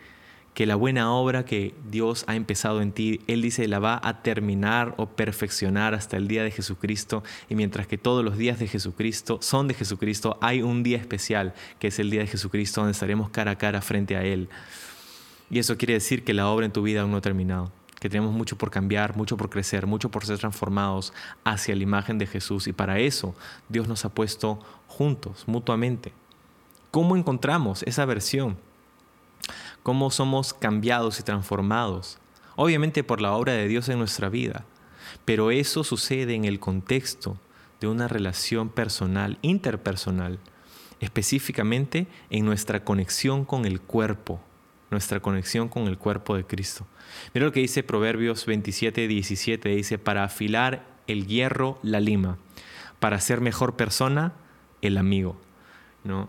que 0.54 0.66
la 0.66 0.76
buena 0.76 1.12
obra 1.12 1.44
que 1.44 1.74
Dios 1.90 2.24
ha 2.26 2.36
empezado 2.36 2.80
en 2.80 2.92
ti, 2.92 3.20
Él 3.26 3.42
dice, 3.42 3.68
la 3.68 3.78
va 3.78 4.00
a 4.02 4.22
terminar 4.22 4.94
o 4.96 5.06
perfeccionar 5.06 5.94
hasta 5.94 6.16
el 6.16 6.28
día 6.28 6.42
de 6.44 6.52
Jesucristo. 6.52 7.22
Y 7.48 7.54
mientras 7.54 7.86
que 7.86 7.98
todos 7.98 8.24
los 8.24 8.38
días 8.38 8.58
de 8.58 8.68
Jesucristo 8.68 9.38
son 9.42 9.68
de 9.68 9.74
Jesucristo, 9.74 10.38
hay 10.40 10.62
un 10.62 10.82
día 10.82 10.98
especial 10.98 11.54
que 11.78 11.88
es 11.88 11.98
el 11.98 12.10
día 12.10 12.20
de 12.20 12.28
Jesucristo 12.28 12.80
donde 12.80 12.92
estaremos 12.92 13.30
cara 13.30 13.52
a 13.52 13.58
cara 13.58 13.82
frente 13.82 14.16
a 14.16 14.24
Él. 14.24 14.48
Y 15.50 15.58
eso 15.58 15.76
quiere 15.76 15.94
decir 15.94 16.24
que 16.24 16.32
la 16.32 16.48
obra 16.48 16.64
en 16.64 16.72
tu 16.72 16.82
vida 16.82 17.02
aún 17.02 17.10
no 17.10 17.18
ha 17.18 17.20
terminado 17.20 17.72
que 18.02 18.10
tenemos 18.10 18.32
mucho 18.32 18.58
por 18.58 18.72
cambiar, 18.72 19.16
mucho 19.16 19.36
por 19.36 19.48
crecer, 19.48 19.86
mucho 19.86 20.10
por 20.10 20.26
ser 20.26 20.36
transformados 20.36 21.12
hacia 21.44 21.76
la 21.76 21.84
imagen 21.84 22.18
de 22.18 22.26
Jesús. 22.26 22.66
Y 22.66 22.72
para 22.72 22.98
eso 22.98 23.32
Dios 23.68 23.86
nos 23.86 24.04
ha 24.04 24.08
puesto 24.08 24.58
juntos, 24.88 25.44
mutuamente. 25.46 26.12
¿Cómo 26.90 27.16
encontramos 27.16 27.84
esa 27.84 28.04
versión? 28.04 28.58
¿Cómo 29.84 30.10
somos 30.10 30.52
cambiados 30.52 31.20
y 31.20 31.22
transformados? 31.22 32.18
Obviamente 32.56 33.04
por 33.04 33.20
la 33.20 33.34
obra 33.34 33.52
de 33.52 33.68
Dios 33.68 33.88
en 33.88 34.00
nuestra 34.00 34.28
vida, 34.28 34.64
pero 35.24 35.52
eso 35.52 35.84
sucede 35.84 36.34
en 36.34 36.44
el 36.44 36.58
contexto 36.58 37.36
de 37.80 37.86
una 37.86 38.08
relación 38.08 38.68
personal, 38.68 39.38
interpersonal, 39.42 40.40
específicamente 40.98 42.08
en 42.30 42.46
nuestra 42.46 42.82
conexión 42.82 43.44
con 43.44 43.64
el 43.64 43.80
cuerpo, 43.80 44.40
nuestra 44.92 45.20
conexión 45.20 45.68
con 45.68 45.88
el 45.88 45.98
cuerpo 45.98 46.36
de 46.36 46.44
Cristo. 46.44 46.86
Mira 47.34 47.46
lo 47.46 47.52
que 47.52 47.60
dice 47.60 47.82
Proverbios 47.82 48.46
27, 48.46 49.08
17. 49.08 49.68
Dice, 49.68 49.98
para 49.98 50.24
afilar 50.24 50.86
el 51.06 51.26
hierro, 51.26 51.78
la 51.82 52.00
lima. 52.00 52.38
Para 53.00 53.20
ser 53.20 53.40
mejor 53.40 53.76
persona, 53.76 54.32
el 54.80 54.98
amigo. 54.98 55.36
¿no? 56.04 56.28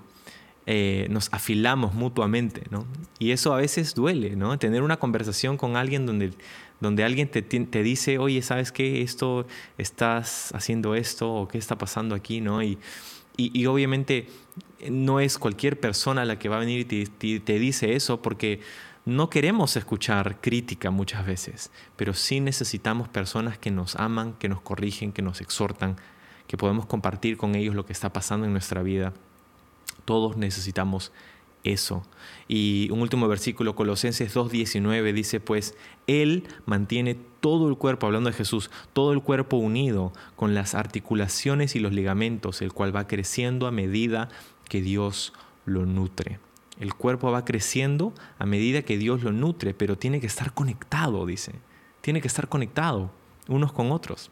Eh, 0.65 1.07
nos 1.09 1.31
afilamos 1.31 1.93
mutuamente. 1.93 2.63
¿no? 2.71 2.85
Y 3.19 3.31
eso 3.31 3.53
a 3.53 3.57
veces 3.57 3.93
duele, 3.93 4.35
¿no? 4.35 4.57
Tener 4.57 4.81
una 4.81 4.97
conversación 4.97 5.57
con 5.57 5.77
alguien 5.77 6.05
donde, 6.05 6.31
donde 6.79 7.03
alguien 7.03 7.27
te, 7.29 7.41
te 7.41 7.83
dice, 7.83 8.17
oye, 8.17 8.41
¿sabes 8.41 8.71
qué? 8.71 9.01
Esto, 9.01 9.45
estás 9.77 10.51
haciendo 10.55 10.95
esto 10.95 11.31
o 11.31 11.47
qué 11.47 11.57
está 11.57 11.77
pasando 11.77 12.15
aquí, 12.15 12.41
¿no? 12.41 12.63
Y, 12.63 12.79
y, 13.35 13.65
obviamente 13.65 14.27
no 14.89 15.19
es 15.19 15.37
cualquier 15.37 15.79
persona 15.79 16.25
la 16.25 16.37
que 16.37 16.49
va 16.49 16.57
a 16.57 16.59
venir 16.59 16.87
y 16.91 17.39
te 17.39 17.59
dice 17.59 17.95
eso 17.95 18.21
porque 18.21 18.59
no 19.05 19.29
queremos 19.29 19.75
escuchar 19.75 20.39
crítica 20.39 20.89
muchas 20.89 21.25
veces, 21.25 21.71
pero 21.97 22.13
sí 22.13 22.39
necesitamos 22.39 23.09
personas 23.09 23.57
que 23.57 23.71
nos 23.71 23.95
aman, 23.97 24.33
que 24.33 24.47
nos 24.47 24.61
corrigen, 24.61 25.11
que 25.11 25.21
nos 25.21 25.41
exhortan, 25.41 25.97
que 26.47 26.57
podemos 26.57 26.85
compartir 26.85 27.35
con 27.35 27.55
ellos 27.55 27.75
lo 27.75 27.85
que 27.85 27.93
está 27.93 28.13
pasando 28.13 28.45
en 28.45 28.53
nuestra 28.53 28.81
vida. 28.81 29.13
Todos 30.05 30.37
necesitamos 30.37 31.11
eso. 31.63 32.03
Y 32.47 32.89
un 32.91 33.01
último 33.01 33.27
versículo, 33.27 33.75
Colosenses 33.75 34.35
2.19, 34.35 35.13
dice, 35.13 35.39
pues 35.39 35.75
Él 36.07 36.47
mantiene 36.65 37.15
todo 37.39 37.69
el 37.69 37.77
cuerpo, 37.77 38.05
hablando 38.05 38.29
de 38.29 38.35
Jesús, 38.35 38.69
todo 38.93 39.13
el 39.13 39.21
cuerpo 39.21 39.57
unido 39.57 40.13
con 40.35 40.53
las 40.53 40.75
articulaciones 40.75 41.75
y 41.75 41.79
los 41.79 41.93
ligamentos, 41.93 42.61
el 42.61 42.73
cual 42.73 42.95
va 42.95 43.07
creciendo 43.07 43.67
a 43.67 43.71
medida 43.71 44.29
que 44.69 44.81
Dios 44.81 45.33
lo 45.65 45.85
nutre. 45.85 46.39
El 46.79 46.93
cuerpo 46.95 47.31
va 47.31 47.45
creciendo 47.45 48.13
a 48.39 48.45
medida 48.45 48.81
que 48.81 48.97
Dios 48.97 49.23
lo 49.23 49.31
nutre, 49.31 49.73
pero 49.73 49.97
tiene 49.97 50.19
que 50.19 50.27
estar 50.27 50.53
conectado, 50.53 51.25
dice. 51.25 51.53
Tiene 52.01 52.19
que 52.19 52.27
estar 52.27 52.49
conectado 52.49 53.11
unos 53.47 53.71
con 53.71 53.91
otros. 53.91 54.31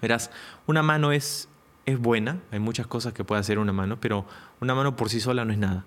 Verás, 0.00 0.30
una 0.66 0.82
mano 0.82 1.12
es, 1.12 1.48
es 1.84 1.98
buena, 1.98 2.40
hay 2.50 2.58
muchas 2.58 2.86
cosas 2.86 3.12
que 3.12 3.24
puede 3.24 3.40
hacer 3.40 3.58
una 3.58 3.72
mano, 3.72 4.00
pero 4.00 4.24
una 4.60 4.74
mano 4.74 4.96
por 4.96 5.10
sí 5.10 5.20
sola 5.20 5.44
no 5.44 5.52
es 5.52 5.58
nada. 5.58 5.84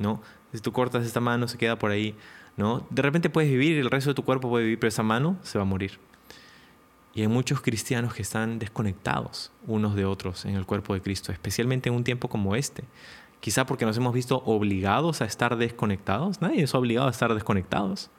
¿No? 0.00 0.20
Si 0.52 0.58
tú 0.58 0.72
cortas 0.72 1.06
esta 1.06 1.20
mano, 1.20 1.46
se 1.46 1.56
queda 1.56 1.78
por 1.78 1.92
ahí. 1.92 2.16
¿no? 2.56 2.84
De 2.90 3.02
repente 3.02 3.30
puedes 3.30 3.48
vivir, 3.48 3.78
el 3.78 3.90
resto 3.90 4.10
de 4.10 4.14
tu 4.14 4.24
cuerpo 4.24 4.48
puede 4.48 4.64
vivir, 4.64 4.80
pero 4.80 4.88
esa 4.88 5.04
mano 5.04 5.36
se 5.42 5.58
va 5.58 5.62
a 5.62 5.66
morir. 5.66 6.00
Y 7.14 7.22
hay 7.22 7.28
muchos 7.28 7.60
cristianos 7.60 8.14
que 8.14 8.22
están 8.22 8.58
desconectados 8.58 9.52
unos 9.66 9.94
de 9.94 10.04
otros 10.04 10.44
en 10.44 10.56
el 10.56 10.66
cuerpo 10.66 10.94
de 10.94 11.00
Cristo, 11.00 11.32
especialmente 11.32 11.88
en 11.88 11.94
un 11.94 12.04
tiempo 12.04 12.28
como 12.28 12.56
este, 12.56 12.84
Quizá 13.40 13.64
porque 13.64 13.86
nos 13.86 13.96
hemos 13.96 14.12
visto 14.12 14.42
obligados 14.44 15.22
a 15.22 15.24
estar 15.24 15.56
desconectados. 15.56 16.42
Nadie 16.42 16.62
es 16.62 16.74
obligado 16.74 17.08
a 17.08 17.10
estar 17.10 17.32
desconectados. 17.32 18.10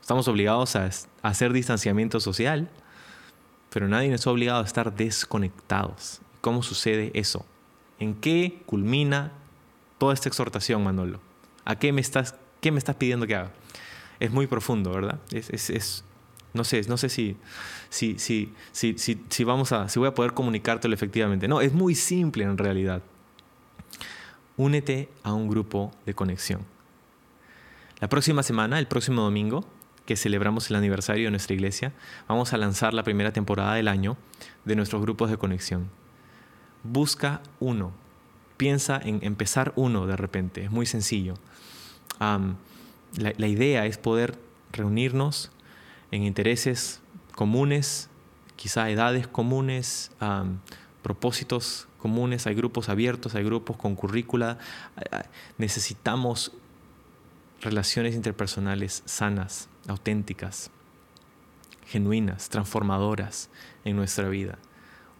Estamos 0.00 0.28
obligados 0.28 0.76
a 0.76 0.90
hacer 1.22 1.54
distanciamiento 1.54 2.20
social, 2.20 2.68
pero 3.70 3.88
nadie 3.88 4.12
es 4.12 4.26
obligado 4.26 4.60
a 4.60 4.66
estar 4.66 4.94
desconectados. 4.94 6.20
¿Cómo 6.42 6.62
sucede 6.62 7.10
eso? 7.14 7.46
¿En 7.98 8.14
qué 8.14 8.62
culmina 8.66 9.32
toda 9.98 10.14
esta 10.14 10.28
exhortación, 10.28 10.82
Manolo? 10.82 11.20
¿A 11.64 11.76
qué 11.76 11.92
me 11.92 12.00
estás, 12.00 12.34
qué 12.60 12.70
me 12.70 12.78
estás 12.78 12.96
pidiendo 12.96 13.26
que 13.26 13.34
haga? 13.34 13.52
Es 14.20 14.30
muy 14.30 14.46
profundo, 14.46 14.92
¿verdad? 14.92 15.18
Es, 15.32 16.04
no 16.52 16.62
sé, 16.64 16.82
no 16.88 16.96
sé 16.96 17.08
si, 17.08 17.36
si, 17.88 18.16
si, 18.18 18.52
si, 18.72 19.44
vamos 19.44 19.72
a, 19.72 19.88
si 19.88 19.98
voy 19.98 20.08
a 20.08 20.14
poder 20.14 20.34
comunicártelo 20.34 20.94
efectivamente. 20.94 21.48
No, 21.48 21.60
es 21.60 21.72
muy 21.72 21.94
simple 21.94 22.44
en 22.44 22.56
realidad. 22.56 23.02
Únete 24.56 25.08
a 25.24 25.32
un 25.32 25.48
grupo 25.48 25.90
de 26.06 26.14
conexión. 26.14 26.64
La 28.00 28.08
próxima 28.08 28.42
semana, 28.42 28.78
el 28.78 28.86
próximo 28.86 29.22
domingo, 29.22 29.64
que 30.06 30.16
celebramos 30.16 30.70
el 30.70 30.76
aniversario 30.76 31.24
de 31.24 31.30
nuestra 31.30 31.54
iglesia, 31.54 31.92
vamos 32.28 32.52
a 32.52 32.56
lanzar 32.56 32.94
la 32.94 33.02
primera 33.02 33.32
temporada 33.32 33.74
del 33.74 33.88
año 33.88 34.16
de 34.64 34.76
nuestros 34.76 35.02
grupos 35.02 35.30
de 35.30 35.38
conexión. 35.38 35.90
Busca 36.82 37.40
uno. 37.60 37.92
Piensa 38.56 39.00
en 39.02 39.20
empezar 39.22 39.72
uno 39.76 40.06
de 40.06 40.16
repente. 40.16 40.64
Es 40.64 40.70
muy 40.70 40.86
sencillo. 40.86 41.34
la, 42.20 43.46
idea 43.46 43.86
es 43.86 43.98
poder 43.98 44.38
reunirnos 44.72 45.50
en 46.10 46.22
intereses 46.22 47.00
comunes, 47.34 48.08
quizá 48.56 48.88
edades 48.90 49.26
comunes, 49.26 50.12
propósitos 51.02 51.88
comunes, 51.98 52.46
hay 52.46 52.54
grupos 52.54 52.88
abiertos, 52.88 53.34
hay 53.34 53.44
grupos 53.44 53.76
con 53.76 53.96
currícula. 53.96 54.58
Necesitamos 55.58 56.52
relaciones 57.60 58.14
interpersonales 58.14 59.02
sanas, 59.06 59.68
auténticas, 59.88 60.70
genuinas, 61.86 62.48
transformadoras 62.48 63.50
en 63.84 63.96
nuestra 63.96 64.28
vida. 64.28 64.58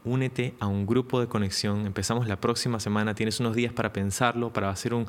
Únete 0.04 0.54
a 0.60 0.66
un 0.66 0.84
grupo 0.84 1.18
de 1.18 1.28
conexión. 1.28 1.86
Empezamos 1.86 2.28
la 2.28 2.38
próxima 2.38 2.78
semana. 2.78 3.14
Tienes 3.14 3.40
unos 3.40 3.56
días 3.56 3.72
para 3.72 3.94
pensarlo, 3.94 4.52
para 4.52 4.68
hacer 4.68 4.92
un, 4.92 5.06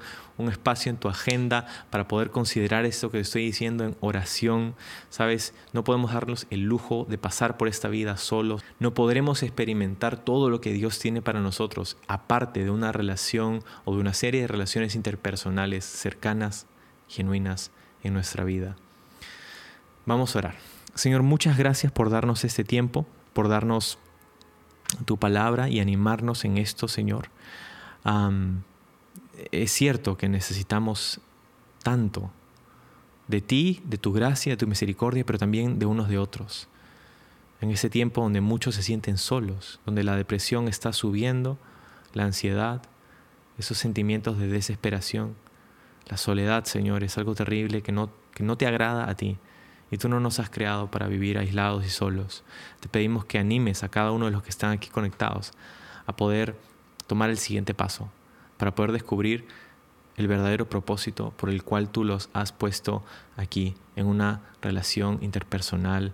espacio 0.49 0.89
en 0.89 0.97
tu 0.97 1.09
agenda, 1.09 1.67
para 1.89 2.07
poder 2.07 2.31
considerar 2.31 2.85
esto 2.85 3.11
que 3.11 3.19
estoy 3.19 3.43
diciendo 3.43 3.83
en 3.83 3.97
oración. 3.99 4.73
Sabes, 5.09 5.53
no 5.73 5.83
podemos 5.83 6.13
darnos 6.13 6.47
el 6.49 6.61
lujo 6.61 7.05
de 7.09 7.17
pasar 7.17 7.57
por 7.57 7.67
esta 7.67 7.89
vida 7.89 8.15
solos. 8.15 8.63
No 8.79 8.93
podremos 8.93 9.43
experimentar 9.43 10.15
todo 10.15 10.49
lo 10.49 10.61
que 10.61 10.71
Dios 10.71 10.97
tiene 10.97 11.21
para 11.21 11.41
nosotros, 11.41 11.97
aparte 12.07 12.63
de 12.63 12.69
una 12.69 12.93
relación 12.93 13.65
o 13.83 13.95
de 13.95 13.99
una 13.99 14.13
serie 14.13 14.41
de 14.41 14.47
relaciones 14.47 14.95
interpersonales 14.95 15.83
cercanas, 15.83 16.67
genuinas 17.09 17.71
en 18.01 18.13
nuestra 18.13 18.45
vida. 18.45 18.77
Vamos 20.05 20.35
a 20.35 20.39
orar. 20.39 20.55
Señor, 20.93 21.23
muchas 21.23 21.57
gracias 21.57 21.91
por 21.91 22.09
darnos 22.09 22.45
este 22.45 22.63
tiempo, 22.63 23.05
por 23.33 23.49
darnos 23.49 23.99
tu 25.05 25.17
palabra 25.17 25.69
y 25.69 25.79
animarnos 25.79 26.45
en 26.45 26.57
esto, 26.57 26.87
Señor. 26.87 27.29
es 29.51 29.71
cierto 29.71 30.17
que 30.17 30.29
necesitamos 30.29 31.19
tanto 31.83 32.31
de 33.27 33.41
ti, 33.41 33.81
de 33.85 33.97
tu 33.97 34.13
gracia, 34.13 34.53
de 34.53 34.57
tu 34.57 34.67
misericordia, 34.67 35.25
pero 35.25 35.39
también 35.39 35.79
de 35.79 35.85
unos 35.85 36.09
de 36.09 36.17
otros. 36.17 36.67
En 37.61 37.71
ese 37.71 37.89
tiempo 37.89 38.21
donde 38.21 38.41
muchos 38.41 38.75
se 38.75 38.83
sienten 38.83 39.17
solos, 39.17 39.79
donde 39.85 40.03
la 40.03 40.15
depresión 40.15 40.67
está 40.67 40.93
subiendo, 40.93 41.57
la 42.13 42.23
ansiedad, 42.23 42.81
esos 43.57 43.77
sentimientos 43.77 44.37
de 44.37 44.47
desesperación, 44.47 45.35
la 46.07 46.17
soledad, 46.17 46.65
Señor, 46.65 47.03
es 47.03 47.17
algo 47.17 47.33
terrible 47.33 47.81
que 47.81 47.91
no, 47.91 48.11
que 48.33 48.43
no 48.43 48.57
te 48.57 48.67
agrada 48.67 49.09
a 49.09 49.15
ti. 49.15 49.37
Y 49.91 49.97
tú 49.97 50.09
no 50.09 50.19
nos 50.19 50.39
has 50.39 50.49
creado 50.49 50.89
para 50.89 51.07
vivir 51.07 51.37
aislados 51.37 51.85
y 51.85 51.89
solos. 51.89 52.43
Te 52.79 52.89
pedimos 52.89 53.25
que 53.25 53.37
animes 53.37 53.83
a 53.83 53.89
cada 53.89 54.11
uno 54.11 54.25
de 54.25 54.31
los 54.31 54.43
que 54.43 54.49
están 54.49 54.71
aquí 54.71 54.89
conectados 54.89 55.51
a 56.05 56.15
poder 56.15 56.55
tomar 57.07 57.29
el 57.29 57.37
siguiente 57.37 57.73
paso, 57.73 58.09
para 58.57 58.73
poder 58.73 58.91
descubrir 58.91 59.47
el 60.17 60.27
verdadero 60.27 60.69
propósito 60.69 61.33
por 61.37 61.49
el 61.49 61.63
cual 61.63 61.89
tú 61.89 62.03
los 62.03 62.29
has 62.33 62.51
puesto 62.51 63.03
aquí 63.35 63.75
en 63.95 64.07
una 64.07 64.41
relación 64.61 65.19
interpersonal 65.21 66.13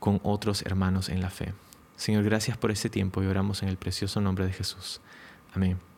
con 0.00 0.20
otros 0.24 0.62
hermanos 0.62 1.08
en 1.08 1.20
la 1.20 1.30
fe. 1.30 1.54
Señor, 1.96 2.24
gracias 2.24 2.56
por 2.56 2.72
este 2.72 2.90
tiempo 2.90 3.22
y 3.22 3.26
oramos 3.26 3.62
en 3.62 3.68
el 3.68 3.76
precioso 3.76 4.20
nombre 4.20 4.44
de 4.44 4.52
Jesús. 4.52 5.00
Amén. 5.54 5.91